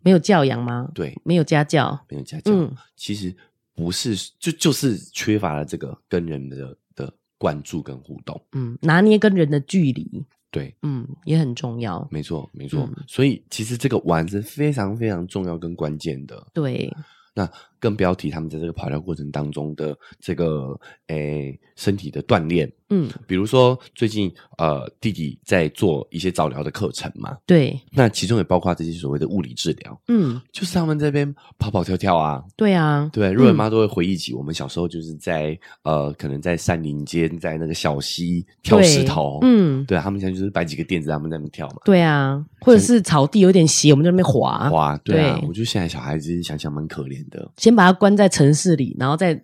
[0.00, 0.90] 没有教养吗？
[0.94, 2.52] 对，没有家教，没有家教。
[2.52, 3.32] 嗯，其实
[3.74, 8.40] 不是，就就是缺乏了这个跟人的的关注跟互动。
[8.52, 10.26] 嗯，拿捏跟人的距离。
[10.50, 12.06] 对，嗯，也很重要。
[12.10, 12.80] 没错，没错。
[12.80, 16.46] 嗯，所以其实这个玩是非常非常重要跟关键的。
[16.54, 16.90] 对。
[17.34, 17.46] 那
[17.78, 49.42] 更不要提他们在这个跑跳过程当中的这个诶身体的锻炼，嗯，比如说最近呃弟弟在做一些早疗的课程嘛，对，那其中也包括这些所谓的物理治疗，嗯，就是他们这边跑跑跳跳啊，对啊，对，瑞文妈都会回忆起我们小时候就是在呃可能在山林间在那个小溪跳石头，嗯，对他们现在就是摆几个垫子他们在那边跳嘛，对啊，或者是草地有点斜，我们在那边滑滑，对啊，我觉得现在小孩子想想蛮可怜的，先把它关在城市里，然后再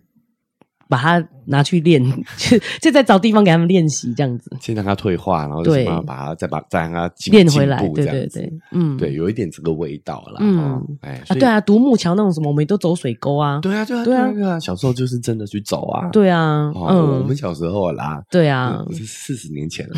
[0.88, 2.00] 把它拿去练，
[2.36, 4.48] 就就在找地方给他们练习，这样子。
[4.60, 5.72] 先让它退化，然后就
[6.04, 19.96] 把它再把再让他练回来，对对对，嗯，对，有一点这个味道啦，嗯，哎，对啊，独木桥那种什么，我们都走水沟啊，对啊，对啊，对啊，对啊，小时候就是真的去走啊，对啊，嗯，我们小时候啦，对啊，是四十年前了，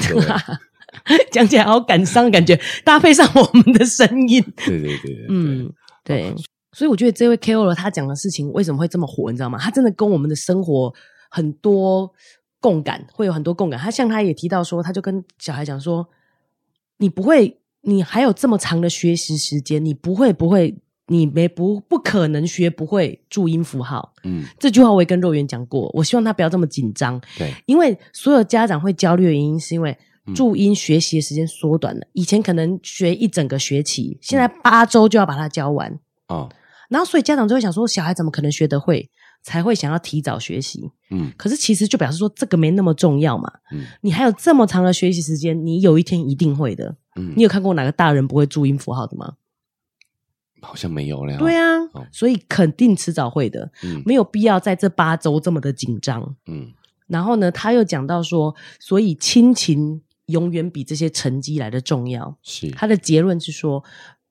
[1.31, 5.71] 讲起来好感伤，感觉搭配上我们的声音，对对对，嗯，
[6.03, 6.35] 对。
[6.75, 9.59] 所以我觉得这位 KOL 他讲的事情为什么会这么火，你知道吗？
[9.59, 10.93] 他真的跟我们的生活
[11.31, 12.13] 很多
[12.61, 13.79] 共感，会有很多共感。
[13.79, 16.09] 他像他也提到说，他就跟小孩讲说
[16.99, 20.77] ：“你不会，你还有这么长的学习时间，你不会不会，
[21.09, 25.91] 你没不不可能学不会注音符号。”嗯，这句话我也跟肉圆讲过。
[25.95, 29.97] 我希望他不要这么紧张，对，因为所有家长会焦虑的原因是因为
[30.35, 32.01] 注音学习的时间缩短了。
[32.01, 35.91] 嗯、以前可能学一整个学期，现在八周就要把它教完
[36.27, 36.37] 啊。
[36.37, 36.49] 哦
[36.95, 39.11] 然后，所以家长就会想说，小孩怎么可能学得会，
[39.43, 40.93] 才会想要提早学习。
[41.11, 43.51] 嗯，可是其实就表示说，这个没那么重要嘛。
[43.73, 46.95] 嗯，你还有这么长的学习时间，你有一天一定会的。
[47.17, 49.35] 嗯，你有看过哪个大人不会注音符号的吗？
[50.63, 51.37] 好像没有了。
[51.37, 53.73] 对啊，哦，所以肯定迟早会的。
[53.83, 56.37] 嗯，没有必要在这八周这么的紧张。
[56.47, 56.73] 嗯，
[57.09, 62.39] 然后呢，他又讲到说，所以亲情永远比这些成绩来的重要。
[62.45, 63.83] 是，他的结论是说。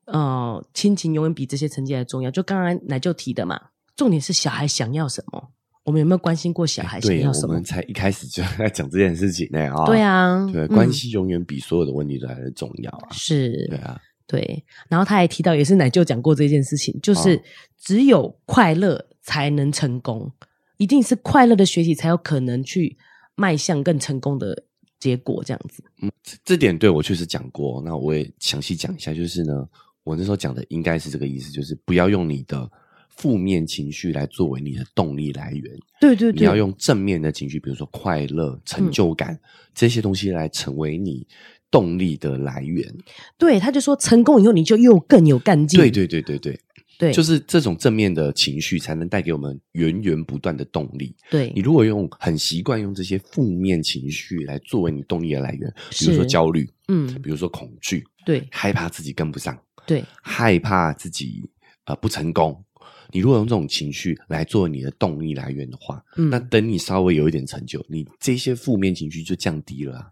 [0.06, 2.30] 呃，亲情永远比这些成绩还重要。
[2.30, 3.60] 就刚刚奶就提的嘛，
[3.96, 5.52] 重点是小孩想要什么。
[5.86, 7.50] 我们有没有关心过小孩想要什么？
[7.50, 9.86] 我们才一开始就在讲这件事情呢啊。
[9.86, 13.10] 对啊，对，关系永远比所有的问题都还是重要啊。
[13.12, 14.66] 是，对啊，对。
[14.88, 17.42] 然后他还提到，也是奶舅讲过这件事情，就是
[17.78, 20.32] 只有快乐才能成功，
[20.78, 22.98] 一定是快乐的学习才有可能去
[23.36, 24.64] 迈向更成功的
[25.00, 25.84] 结果，这样子。
[26.02, 26.10] 嗯，
[26.46, 27.82] 这点对我确实讲过。
[27.86, 29.68] 那我也详细讲一下，就是呢。
[30.04, 32.70] 我那时候讲的应该是这个意思，就是不要用你的
[33.10, 35.64] 负面情绪来作为你的动力来源。
[36.02, 39.40] 对对对，你要用正面的情绪，比如说快乐、成就感、嗯、
[39.74, 41.26] 这些东西来成为你
[41.72, 42.94] 动力的来源。
[43.38, 45.80] 对，他就说成功以后你就又更有干劲。
[45.80, 46.60] 对对对对对
[47.00, 51.16] 对，就是这种正面的情绪才能带给我们源源不断的动力。
[51.30, 59.58] 对，你如果用很习惯用这些负面情绪来作为你动力的来源，比如说焦虑，嗯，比如说恐惧，对，害怕自己跟不上。
[59.86, 61.50] 对，害怕自己
[61.86, 62.64] 呃不成功，
[63.12, 70.08] 你如果用这种情绪来做你的动力来源的话，嗯，那等你稍微有一点成就，你这些负面情绪就降低了啊。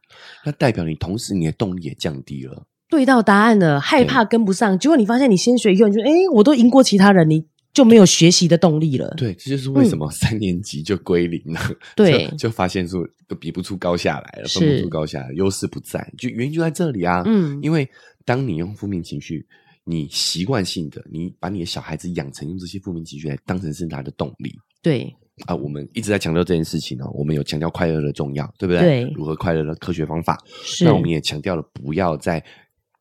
[0.45, 2.63] 那代表你同时你的动力也降低了。
[2.89, 9.13] 对到答案了，害怕跟不上，结果你发现你先学以后，你就哎，我都赢过其他人，你就没有学习的动力了。
[9.15, 11.60] 对，这就是为什么三年级就归零了。
[11.69, 17.24] 嗯、 对，就发现说都比不出高下来了，分不出高下来，优势不在，就原因就在这里啊。
[17.26, 17.89] 嗯，因为
[18.26, 19.47] 当你用负面情绪。
[19.84, 24.53] 你习惯性的，你把你的小孩子养成用这些负面情绪来当成是他的动力。
[24.82, 25.13] 对
[25.45, 27.09] 啊，我们一直在强调这件事情哦。
[27.13, 28.82] 我们有强调快乐的重要，对不对？
[28.82, 30.38] 对，如何快乐的科学方法。
[30.63, 30.86] 是。
[30.86, 32.43] 那我们也强调了不要再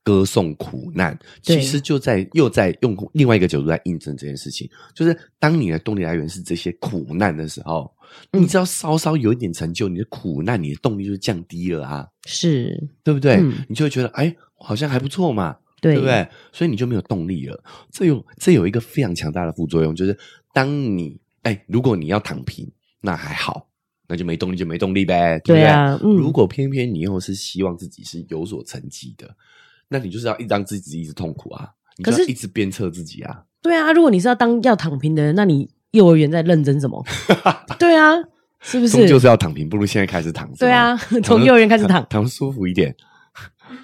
[0.03, 1.19] 歌颂苦难。
[1.43, 7.93] 其实就在又在用另外一个角度来印证这件事情，就是当你的动力来源是这些苦难的时候，
[8.33, 12.07] 嗯、你只要稍稍有一点成就，你的苦难，你的动力就降低了啊。
[12.27, 13.35] 是，对不对？
[13.37, 15.57] 嗯、你就会觉得，哎，好像还不错嘛。
[15.81, 16.29] 对，不对？
[16.53, 17.63] 所以你就没有动力了。
[17.91, 20.17] 这有这有一个非常强大的副作用，就是
[20.53, 22.71] 当你哎，如果你要躺平，
[23.01, 23.69] 那还好，
[24.09, 25.61] 那就没动力，就没动力呗，对不对？
[25.61, 26.17] 对啊，嗯。
[26.17, 29.35] 如果偏偏你又是希望自己是有所成绩的，
[29.89, 33.45] 那你就是要一让自己一直痛苦啊，你就要一直鞭策自己啊。
[33.63, 37.03] 对啊，如果你是要当要躺平的人，那你幼儿园在认真什么？
[37.79, 38.17] 对啊，
[38.61, 39.09] 是不是？
[39.09, 40.51] 就是要躺平，不如现在开始躺。
[40.59, 42.95] 对啊， 从幼儿园开始躺，躺舒服一点。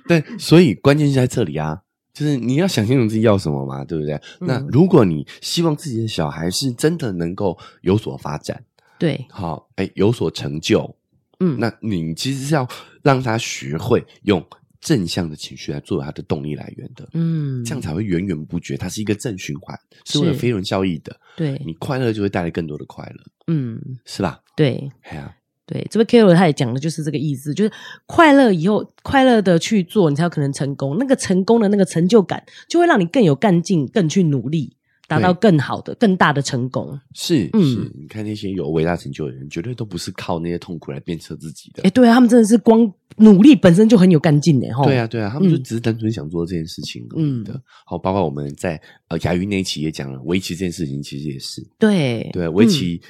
[0.08, 1.80] 对，所以关键就在这里啊。
[2.16, 4.14] 就是你要想清楚自己要什么嘛，对不对？
[4.40, 8.64] 嗯、那如果你希望自己的小孩是真的能够有所发展，
[8.98, 10.96] 对，好，哎，有所成就，
[11.40, 12.66] 嗯，那你其实是要
[13.02, 14.42] 让他学会用
[14.80, 24.40] 正向的情绪来作为他的动力来源的，嗯，这样才会源源不绝，它是一个正循环，是会有飞轮效益的，对，你快乐就会带来更多的快乐，嗯，是吧？
[24.56, 25.36] 对，哎呀。
[25.66, 27.72] 对，这位 Carol 他也讲的就是这个意思，就是
[28.06, 30.96] 快乐以后快乐的去做，你才有可能成功。
[30.96, 34.72] 那个成功的那个成就感，就会让你更有干劲，更去努力，
[35.08, 36.96] 达到更好的、更大的成功。
[37.14, 41.82] 是，嗯，是，你看那些有伟大成就的人，绝对都不是靠那些痛苦来鞭策自己的。
[41.82, 44.68] 哎，对啊，他们真的是光努力本身就很有干劲的。
[44.84, 47.60] 对啊，对啊，他们就只是单纯想做这件事情而已的。
[47.84, 51.60] 好，包括我们在呃雅云那一期也讲了，围棋这件事情其实也是。
[51.76, 53.02] 对对，围棋。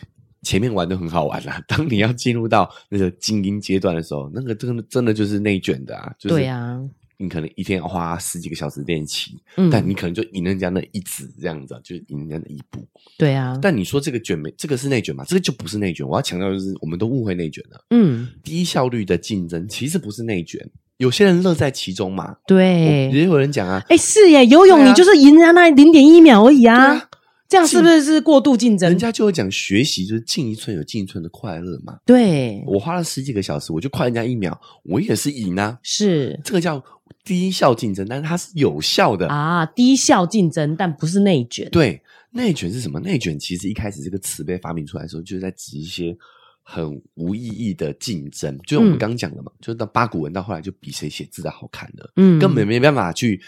[0.47, 6.13] 前面玩的很好玩啦， 当你要进入到那个精英阶段的时候，那个真的真的就是内卷的啊！
[6.17, 6.81] 就是、对啊，
[7.17, 12.87] 你可能一天要花十几个小时练习，嗯，但你可能就赢人家那一子这样子，就是赢人家那一步。
[13.19, 15.25] 对啊，但你说这个卷没这个是内卷吗？
[15.27, 16.07] 这个就不是内卷。
[16.07, 17.81] 我要强调的就是，我们都误会内卷了。
[17.91, 20.65] 嗯，低效率的竞争其实不是内卷，
[20.99, 22.37] 有些人乐在其中嘛。
[22.47, 27.09] 对，也有人讲啊，哎、欸，是耶，游泳你就是赢人家那零点一秒而已啊。
[27.49, 28.89] 这样是不是是过度竞争？
[28.89, 31.99] 人家就会讲学习就是进一寸有进一寸的快乐嘛。
[32.05, 35.79] 对，我花了十几个小时，我就快人家一秒，我也是赢啊。
[35.83, 36.83] 是这个叫
[37.25, 39.65] 低效竞争，但是它是有效的啊。
[39.65, 41.69] 低效竞争，但不是内卷。
[41.71, 42.99] 对，内卷是什么？
[42.99, 46.17] 内卷其实一开始这个词被发明出来的时候，就是在指一些
[46.63, 48.59] 很无意义的竞争。
[48.67, 53.41] 就像我们刚刚讲的嘛，嗯、就是到八股文到后来就比谁写字的好看了，嗯，根本没办法去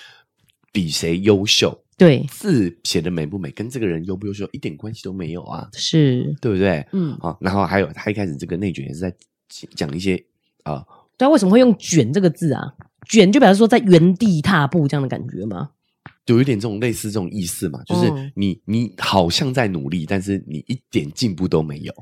[0.72, 1.76] 比谁优秀。
[1.98, 6.86] 对，字写的美不美，跟这个人优不优秀一点关系都没有啊，是对不对？
[6.92, 9.12] 嗯，好，然后还有他一开始这个内卷也是在
[9.74, 10.14] 讲一些
[10.62, 10.86] 啊，
[11.16, 12.72] 对啊，为什么会用卷这个字啊？
[13.08, 15.70] 卷就表示说在原地踏步这样的感觉吗？
[16.28, 21.92] 有一点这种类似这种意思嘛，就是你、哦、你好像在努力，但是你一点进步都没有。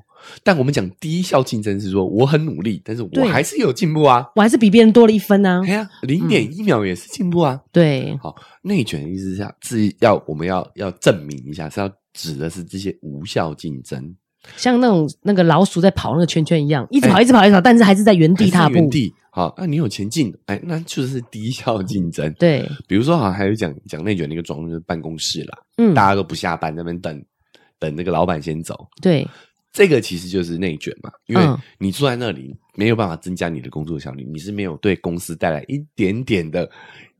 [0.42, 5.60] 但我们讲低效竞争是说我很努力，但是我还是有进步啊，我还是比别人多了一分啊。
[5.60, 7.54] 对啊，零点一秒也是进步啊。
[7.54, 14.16] 嗯、对，好，内卷的意思是是要我们要要证明一下，是要指的是这些无效竞争，
[14.56, 18.74] 像那种那个老鼠在跑那个圈圈一样，一直跑，一直跑，一直跑，但是还是在原地踏步。
[18.74, 22.32] 原地好，那、啊、你有前进，哎，那就是低效竞争。
[22.38, 27.22] 对，比如说，好像还有讲讲内卷的一个状况，就是办公室啦，嗯，大家都不下班，在那边等
[27.78, 28.88] 等那个老板先走。
[29.02, 29.28] 对，
[29.72, 31.42] 这个其实就是内卷嘛，因为
[31.78, 36.70] 你坐在那里没有办法增加你的工作效率，你是没有对公司带来一点点的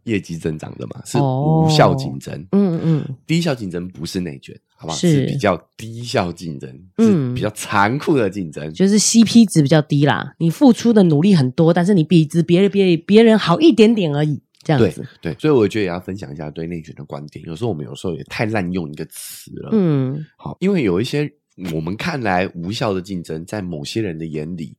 [0.07, 2.35] 业绩增长的嘛，是无效竞争。
[2.41, 4.59] 哦、嗯嗯，低效竞争不是内卷。
[4.79, 10.35] 好吧，是，是比较低效竞争，嗯，是比较残酷的竞争，就是 CP 值比较低啦。
[10.39, 15.03] 你付出的努力很多，但是你比值别人别别人好一点点而已，这样子。
[15.23, 17.43] 对，对，所以我觉得也要分享一下对内卷的观点。
[17.47, 21.33] 有时候我们有时候也太滥用一个词了，嗯，好，因为有一些
[21.73, 24.77] 我们看来无效的竞争，在某些人的眼里，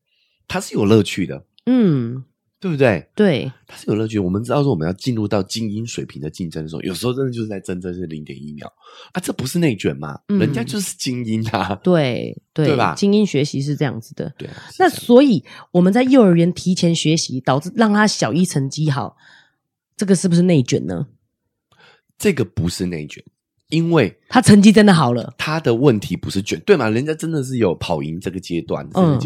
[0.48, 2.24] 它是有乐趣的，嗯。
[2.60, 3.08] 对不对？
[3.16, 4.18] 对，它是有乐趣。
[4.18, 8.68] 我们知道说，我们要进入到精英水平的竞争的时候，有时候真的就是在争争是零点一秒
[9.14, 10.20] 啊，这不是内卷吗？
[10.30, 12.96] 嗯、人家就是精英啊，对对，对吧？
[12.96, 14.50] 精英学习是这样子的，对。
[14.80, 19.16] 那所以我们在幼儿园提前学习，导致让他小一成绩好，
[19.96, 21.08] 这个是不是内卷呢？
[22.18, 23.24] 这个不是内卷，
[23.70, 26.90] 因为他成绩真的好了，他的问题不是卷，对吗？
[26.90, 29.20] 人家真的是有跑赢这个阶段，嗯，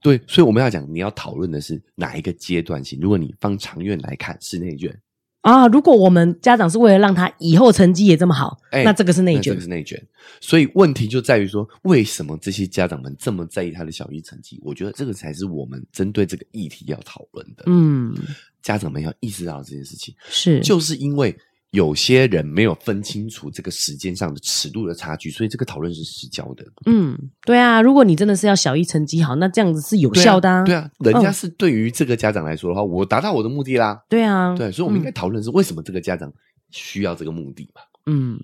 [0.00, 3.00] 对，所以我们要讲，你要讨论的是哪一个阶段性？
[3.02, 4.96] 如果你放长远来看，是内卷
[5.40, 5.66] 啊。
[5.66, 10.00] 如果我们家长是为了让他以后成绩也这么好，欸、那这个是内卷，这个是内卷。
[10.40, 14.60] 所以问题就在于说，为什么这些家长们这么在意他的小一成绩？
[14.62, 17.64] 我觉得这个才是我们针对这个议题要讨论的。
[17.66, 18.14] 嗯，
[18.62, 21.36] 家长们要意识到这件事情，是就是因为。
[21.70, 26.64] 有些人没有分清楚这个时间上的尺度的差距，所以这个讨论是失焦的。
[26.86, 27.14] 嗯，
[27.44, 30.64] 对啊，如果你真的是要小一成绩好，那这样子是有效的啊。
[30.64, 34.02] 对啊，对啊，人家是对于这个家长来说的话，嗯，我达到我的目的啦。
[34.08, 36.32] 对啊，对，所以我们应该讨论是为什么这个家长
[36.70, 37.82] 需要这个目的嘛？
[38.06, 38.40] 嗯，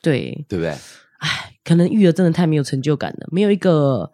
[0.00, 0.70] 对，对不对？
[1.18, 4.12] 哎，可能育儿真的太没有成就感了，没有一个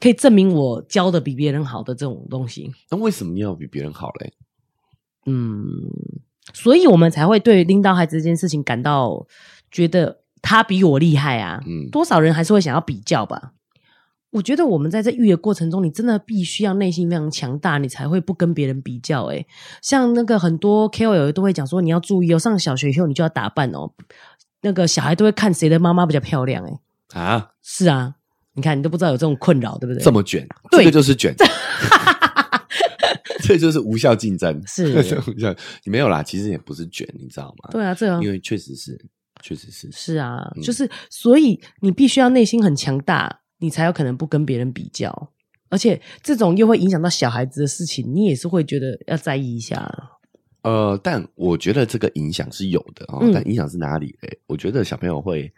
[0.00, 2.72] 可以证明我教的比别人好的这种东西。
[2.90, 4.32] 那为什么要比别人好嘞？
[5.26, 5.88] 嗯。
[6.52, 9.26] 所以我们才会对拎刀孩子这件事情感到
[9.70, 11.60] 觉得他比我厉害啊！
[11.66, 13.52] 嗯，多少人还是会想要比较吧？
[14.30, 19.24] 我觉得我们在这育儿过程中，你真的必须要内心非常强大，你才会不跟别人比较。
[19.26, 19.46] 诶，
[19.80, 23.90] 像那个很多 KOL 都会讲说，你要注意哦，上小学以后你就要打扮哦，
[24.62, 26.64] 那个小孩都会看谁的妈妈比较漂亮。
[26.64, 26.78] 诶
[27.14, 28.14] 啊，是啊，
[28.54, 30.02] 你看你都不知道有这种困扰，对不对？
[30.02, 31.34] 这么卷，对，这个就是卷。
[33.42, 34.96] 这就是无效竞争， 是
[35.26, 35.54] 无效。
[35.84, 37.70] 你没有啦，其实也不是卷，你知道吗？
[37.72, 38.98] 对啊，这样，因为确实是，
[39.42, 45.32] 确实是，是啊，嗯、就是所以你必须要内心很强大，你才有可能不跟别人比较，
[45.68, 49.90] 而且这种又会影响到小孩子的事情，你也是会觉得要在意一下。
[50.62, 54.16] 呃，但我觉得这个影响是有的哦，嗯、但影响是哪里？
[54.22, 55.52] 嘞，我觉得小朋友会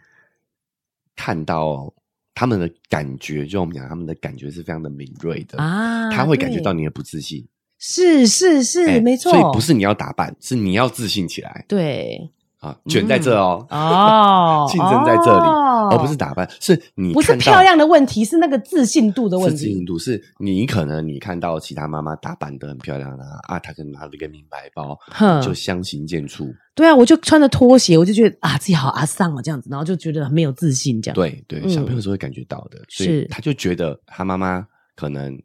[1.17, 1.93] 看到。
[2.39, 5.59] 他们的感觉，就我们讲，他们的感觉是非常的敏锐的。
[5.59, 7.45] 啊，他会感觉到你的不自信，
[7.81, 12.31] 是是是，欸、没错，所以不是你要打扮，是你要自信起来，对。
[12.61, 19.57] 啊，卷在这哦，嗯、哦， 竞争在这里，哦、而不是打扮，是你不是漂亮的问题，是那个自信度的问题。
[19.57, 26.53] 自信度是你可能你看到其他妈妈打扮得很漂亮的啊，她可能拿了一个名牌包，哼就相形见绌。
[26.75, 31.15] 对啊，我就穿着拖鞋，我就觉得啊，自己好阿桑啊，这样子，然后就觉得没有自信，这样。
[31.15, 35.41] 对对，小朋友是会感觉到的，嗯、所以他就觉得他妈妈可能。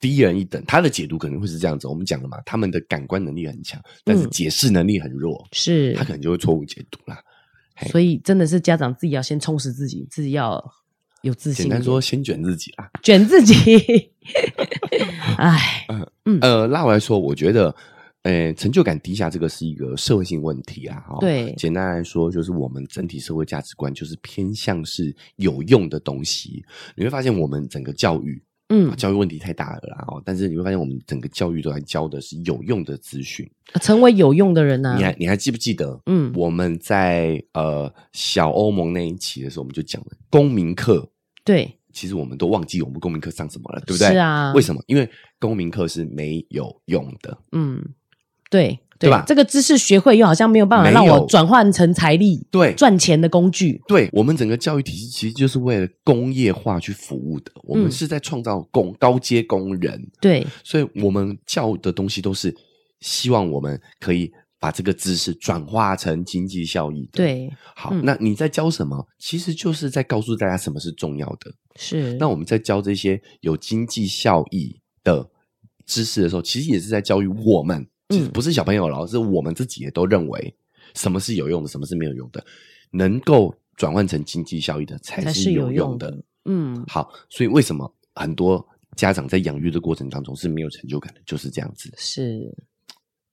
[0.00, 1.86] 低人一等，他的解读可能会是这样子。
[1.86, 7.22] 我们讲了嘛，他们的感官能力很强，但是解释能力很弱，嗯、是他可能就会错误解读啦。
[7.88, 10.62] 所以真的是家长自己要先充实自己，自己要
[11.22, 11.64] 有自信。
[11.64, 13.54] 简单说，先卷自己啦，卷自己。
[15.36, 15.86] 哎，
[16.24, 17.74] 嗯呃，拉我来说，我觉得，
[18.22, 21.02] 呃，成就感低下这个是一个社会性问题啊。
[21.20, 26.62] 对，简单来说，就是我们整体社会价值观就是偏向是有用的东西。
[26.94, 28.42] 你会发现，我们整个教育。
[28.72, 30.04] 嗯，教育问题太大了啦！
[30.06, 33.48] 哦，但是你会发现，我们整个教育都在教的是有用的资讯，
[33.82, 34.96] 成为有用的人呢、啊。
[34.96, 36.00] 你还你还记不记得？
[36.06, 41.06] 嗯，我们在呃小欧盟那一期的时候，我们就讲了公民课。
[41.44, 44.08] 对，其实我们都忘记我们公民课上什么了，对不对？
[44.12, 44.52] 是啊。
[44.54, 44.80] 为什么？
[44.86, 45.10] 因为
[45.40, 47.36] 公民课是没有用的。
[47.50, 47.84] 嗯，
[48.48, 48.78] 对。
[49.00, 49.24] 对，吧？
[49.26, 53.80] 这个知识学会又好像没有办法让我转换成财力，对，赚钱的工具。
[53.88, 60.06] 对，我们整个教育体系其实就是为了工业化去服务的，我们是在创造工高阶工人。
[60.20, 62.54] 对，所以我们教的东西都是
[63.00, 67.16] 希望我们可以把这个知识转化成经济效益的。
[67.16, 69.08] 对，好，那你在教什么？
[69.18, 71.50] 其实就是在告诉大家什么是重要的。
[71.76, 75.30] 是，那我们在教这些有经济效益的
[75.86, 77.86] 知识的时候，其实也是在教育我们。
[78.10, 80.54] 其实不是小朋友了，是我们自己也都认为
[80.94, 82.44] 什么是有用的，什么是没有用的，
[82.90, 86.16] 能够转换成经济效益的才是有用的。
[86.44, 91.20] 嗯，好，所以为什么很多家长在养育的过程当中是没有成就感的？
[91.24, 91.92] 就是这样子。
[91.96, 92.52] 是，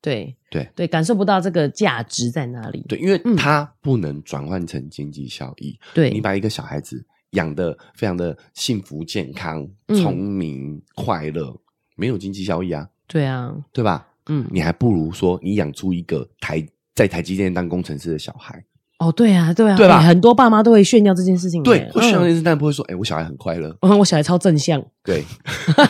[0.02, 2.86] 对对对，感受不到这个价值在哪里？
[2.88, 5.78] 对，因为他不能转换成经济效益。
[5.94, 11.60] 对、嗯，你把一个小孩子养的非常的幸福、健康、聪明、嗯、快乐，
[11.96, 12.88] 没有经济效益啊？
[13.08, 14.07] 对啊，对吧？
[14.30, 16.66] 嗯，你还不如说你养出一个台
[16.96, 18.64] 在台积电当工程师的小孩。
[19.00, 20.02] 哦，对啊，对啊，对吧？
[20.02, 21.62] 很多爸妈都会炫耀这件事情。
[21.62, 23.76] 对，会炫耀这件事，但不会说，哎，我小孩很快乐。
[23.82, 24.84] 我小孩超正向。
[25.04, 25.24] 对，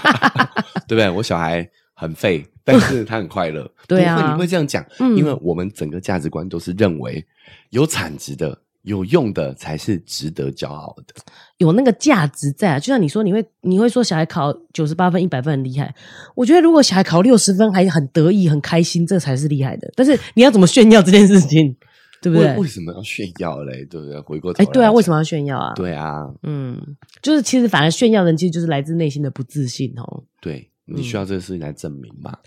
[0.88, 1.10] 对不对？
[1.10, 3.70] 我小孩很废， 但是他很快乐。
[3.88, 4.86] 对啊，你会这样讲，
[5.16, 7.26] 因为我们整个价值观都是认为
[7.70, 8.58] 有产值的。
[8.88, 11.14] 有用的才是值得骄傲的，
[11.58, 12.80] 有那个价值在啊！
[12.80, 15.94] 就像你说，你会你会说小孩考九十八分、一百分很厉害。
[16.36, 19.92] 我觉得如果小孩考六十分还很得意、很开心，这才是厉害的。
[19.94, 21.76] 但是你要怎么炫耀这件事情，
[22.22, 22.56] 对不对？
[22.56, 23.84] 为什么要炫耀嘞？
[23.86, 24.18] 对不对？
[24.22, 25.74] 回过头，哎，对啊，为什么要炫耀啊？
[25.76, 26.82] 对啊，嗯，
[27.22, 30.24] 就是其实反而炫耀人，其实就是来自内心的不自信哦。
[30.40, 32.32] 对，你需要这个事情来证明嘛？
[32.32, 32.40] 嗯、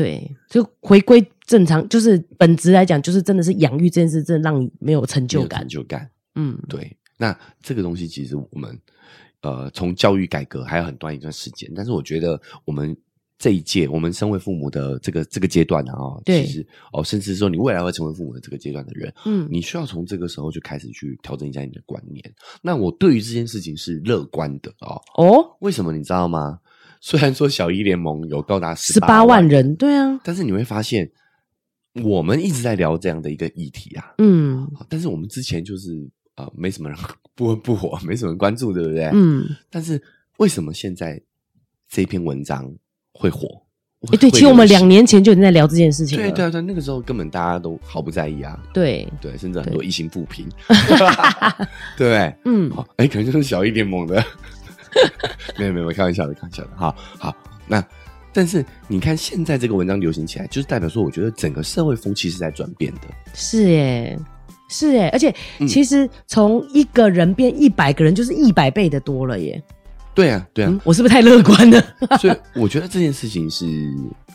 [0.00, 5.60] 对，就回归正常，就是本质来讲，就是真的是养育这件事，真的让你没有成就感。
[5.60, 6.96] 成就感，嗯，对。
[7.16, 8.78] 那这个东西其实我们
[9.42, 12.96] 呃，从教育改革还有很短一段时间，但是我觉得我们。
[13.42, 22.22] 这一届，我们身为父母的这个这个阶段呢，啊，其实哦，甚至说你未来会成为父母的这个阶段的人，嗯，你需要从这个时候就开始去调整一下你的观念。
[22.60, 25.00] 那我对于这件事情是乐观的哦。
[25.16, 26.58] 哦，为什么你知道吗？
[27.00, 31.10] 虽然说小一联盟有高达十八万人，对啊，但是你会发现，
[32.04, 36.98] 我们一直在聊这样的一个议题啊，嗯，但是我们之前就是啊、呃，没什么人
[37.34, 39.10] 不温不火，没什么人关注，对不对？
[39.12, 40.00] 嗯，但是
[40.36, 41.20] 为什么现在
[41.88, 42.72] 这篇文章？
[43.12, 43.46] 会火，
[44.12, 46.24] 哎，对，其实我们两年前就已经在聊这件事情了。
[46.24, 48.58] 对对对，那个时候根本大家都毫不在意啊。
[48.72, 49.06] 对。
[49.20, 50.48] 对，甚至很多一星负评，
[51.98, 54.24] 对，嗯，哎，可能就是小一联盟的，
[55.58, 56.70] 没有没有，开玩笑的，开玩笑的。
[56.76, 57.34] 好好，
[57.66, 57.84] 那
[58.32, 63.00] 但是你看现在这个文章流行起来，就是代表说，我觉得整个社会风气是在转变的。
[63.34, 64.18] 是耶，
[64.68, 65.34] 是耶，而且
[65.68, 69.62] 其实从一个人变一百个人，就是一百倍的多了耶。
[70.14, 71.82] 对啊，对啊，嗯、我是不是太乐观了？
[72.20, 73.66] 所以我觉得这件事情是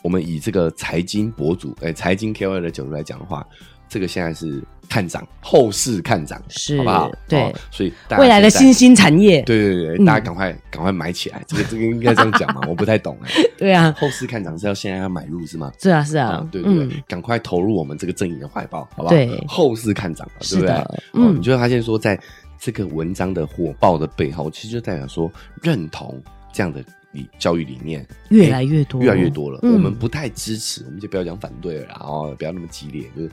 [0.06, 3.44] 我们以这个财经博主、哎，财经 KOL 的角度来讲的话，
[3.90, 7.12] 这个现在是看涨，后市看涨，是，好不好？
[7.28, 11.44] 对，哦、所以未来的新兴产业，对对对，嗯、大家赶快赶快买起来。
[11.48, 12.62] 这个这个应该这样讲嘛？
[12.70, 13.32] 我不太懂哎。
[13.58, 15.72] 对啊，后市看涨是要现在要买入是吗？
[15.82, 19.10] 是啊，是啊，哦、对对对，嗯、赶快投入我们这个正义的怀抱，好不好？
[19.10, 20.76] 对，后市看涨，对不对？
[21.14, 22.16] 嗯、哦，你就会发现说，在
[22.60, 25.32] 这个文章的火爆的背后，其实就代表说
[25.64, 26.22] 认同。
[26.54, 26.82] 这样的
[27.16, 29.60] 理教育理念越来越多，越来越多了。
[29.64, 33.32] 嗯、我们不太支持，我们就不要讲反对了，然后不要那么激烈，就是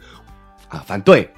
[0.68, 1.28] 啊，反对，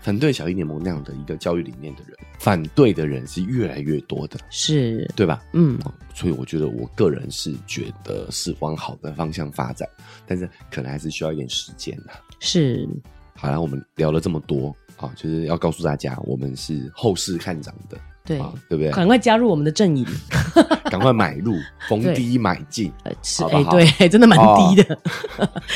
[0.00, 5.42] 反对小一联盟那样的一个教育理念的人，反对的人是越来越多的，是对吧？
[5.52, 5.78] 嗯，
[6.14, 9.86] 所以我觉得我个人是觉得是往好的方向发展，
[10.26, 12.12] 但是可能还是需要一点时间的。
[12.38, 12.88] 是，
[13.34, 17.98] 好了，我们聊了这么多啊，就是要告诉大家，我们是后市看涨的。
[18.30, 18.92] 对，对不对？
[18.92, 20.06] 赶快加入我们的阵营，
[20.88, 21.56] 赶快买入，
[21.88, 24.98] 逢 低买进，是哎，对， 真的蛮低的，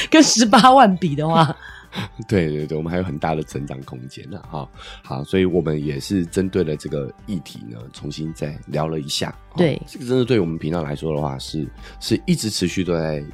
[0.09, 1.57] 跟十八万比的话，
[2.29, 4.41] 对对对，我们还有很大的成长空间呢。
[4.49, 4.69] 哈，
[5.03, 9.37] 好，所以我们也是针对了这个议题呢，重新再聊了一下。
[9.57, 11.67] 对，这个真的对我们频道来说的话，是
[11.99, 13.25] 是一直持续都在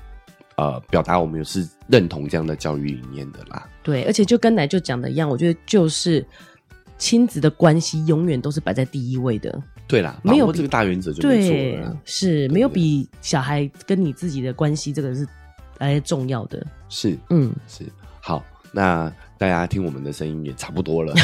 [0.56, 3.68] 呃表达我们是认同这样的教育理念的啦。
[3.82, 6.26] 对，而且就跟奶就讲的一样，我觉得就是。
[7.00, 9.60] 亲子的关系永远都是摆在第一位的。
[9.88, 11.96] 对啦，没有这个大原则就没错了。
[12.04, 15.26] 是没有比小孩跟你自己的关系这个是
[15.78, 16.64] 来重要的。
[16.88, 17.84] 是，嗯，是。
[18.20, 21.14] 好，那大家听我们的声音也差不多了，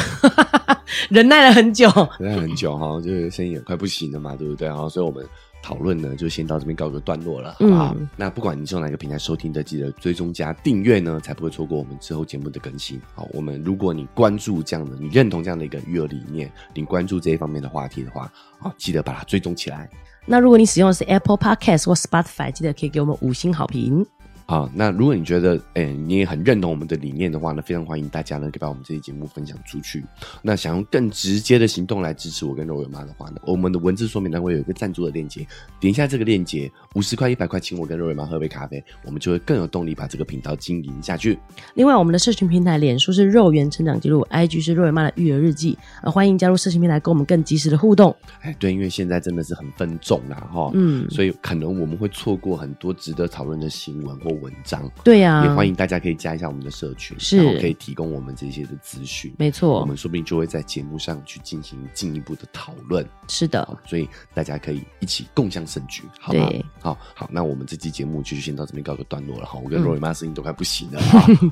[1.09, 1.87] 忍耐了很久，
[2.19, 4.67] 忍耐很久哈，就是声音也快不行了嘛，对不对？
[4.67, 5.25] 然后，所以我们。
[5.67, 7.93] 讨论呢，就先到这边告个段落了，好不好？
[7.99, 13.01] 嗯、那不管你是用哪个平台收听的，记得追踪加订阅呢，才不会错过我们之后节目的更新。
[13.13, 19.89] 好，我们如果你关注这样的，你认同这样的一个育儿理念，你关注这一方面的话题的话，好，记得把它追踪起来。
[20.25, 24.05] 那如果你使用的是 Apple Podcast 或 Spotify，记得可以给我们五星好评。
[24.49, 30.05] 好，那如果你觉得，哎、欸，你也很认同我们的理念的话呢，非常欢迎大家呢，可以把我们这期节目分享出去。
[30.41, 35.45] 那想用更直接的行动来支持我跟肉圆妈的话呢，我们的文字说明栏会有一个赞助的链接，
[35.81, 41.37] 点一下这个链接，五十块、一百块，请我跟肉圆妈喝杯咖啡，我们就会更有动力把这个频道经营下去。
[41.73, 48.15] 另外，我们的社群平台，脸书是肉圆成长记录，IG 是肉圆妈的育儿日记，呃，欢迎加入社群平台，跟我们更及时的互动。
[48.39, 54.89] 哎，对，因为现在真的是很分众啦，哈，嗯，所以可能我们会错过很多值得讨论的新闻或文章。
[55.03, 55.17] 对。
[55.17, 59.33] 对呀，也欢迎大家可以加一下我们的社群，是，然后可以提供我们这些的资讯。
[59.39, 63.03] 没错，我们说不定就会在节目上去进行进一步的讨论。
[63.27, 66.47] 是的，所以大家可以一起共享盛举，好吗？
[66.79, 69.59] 好好，那我们这期节目就先到这边告个段落了哈。
[69.63, 71.01] 我跟肉圆妈声音都快不行了，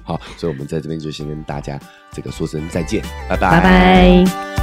[0.03, 1.79] 好，所以我们在这边就先跟大家
[2.11, 4.54] 这个说声再见，拜拜，拜拜。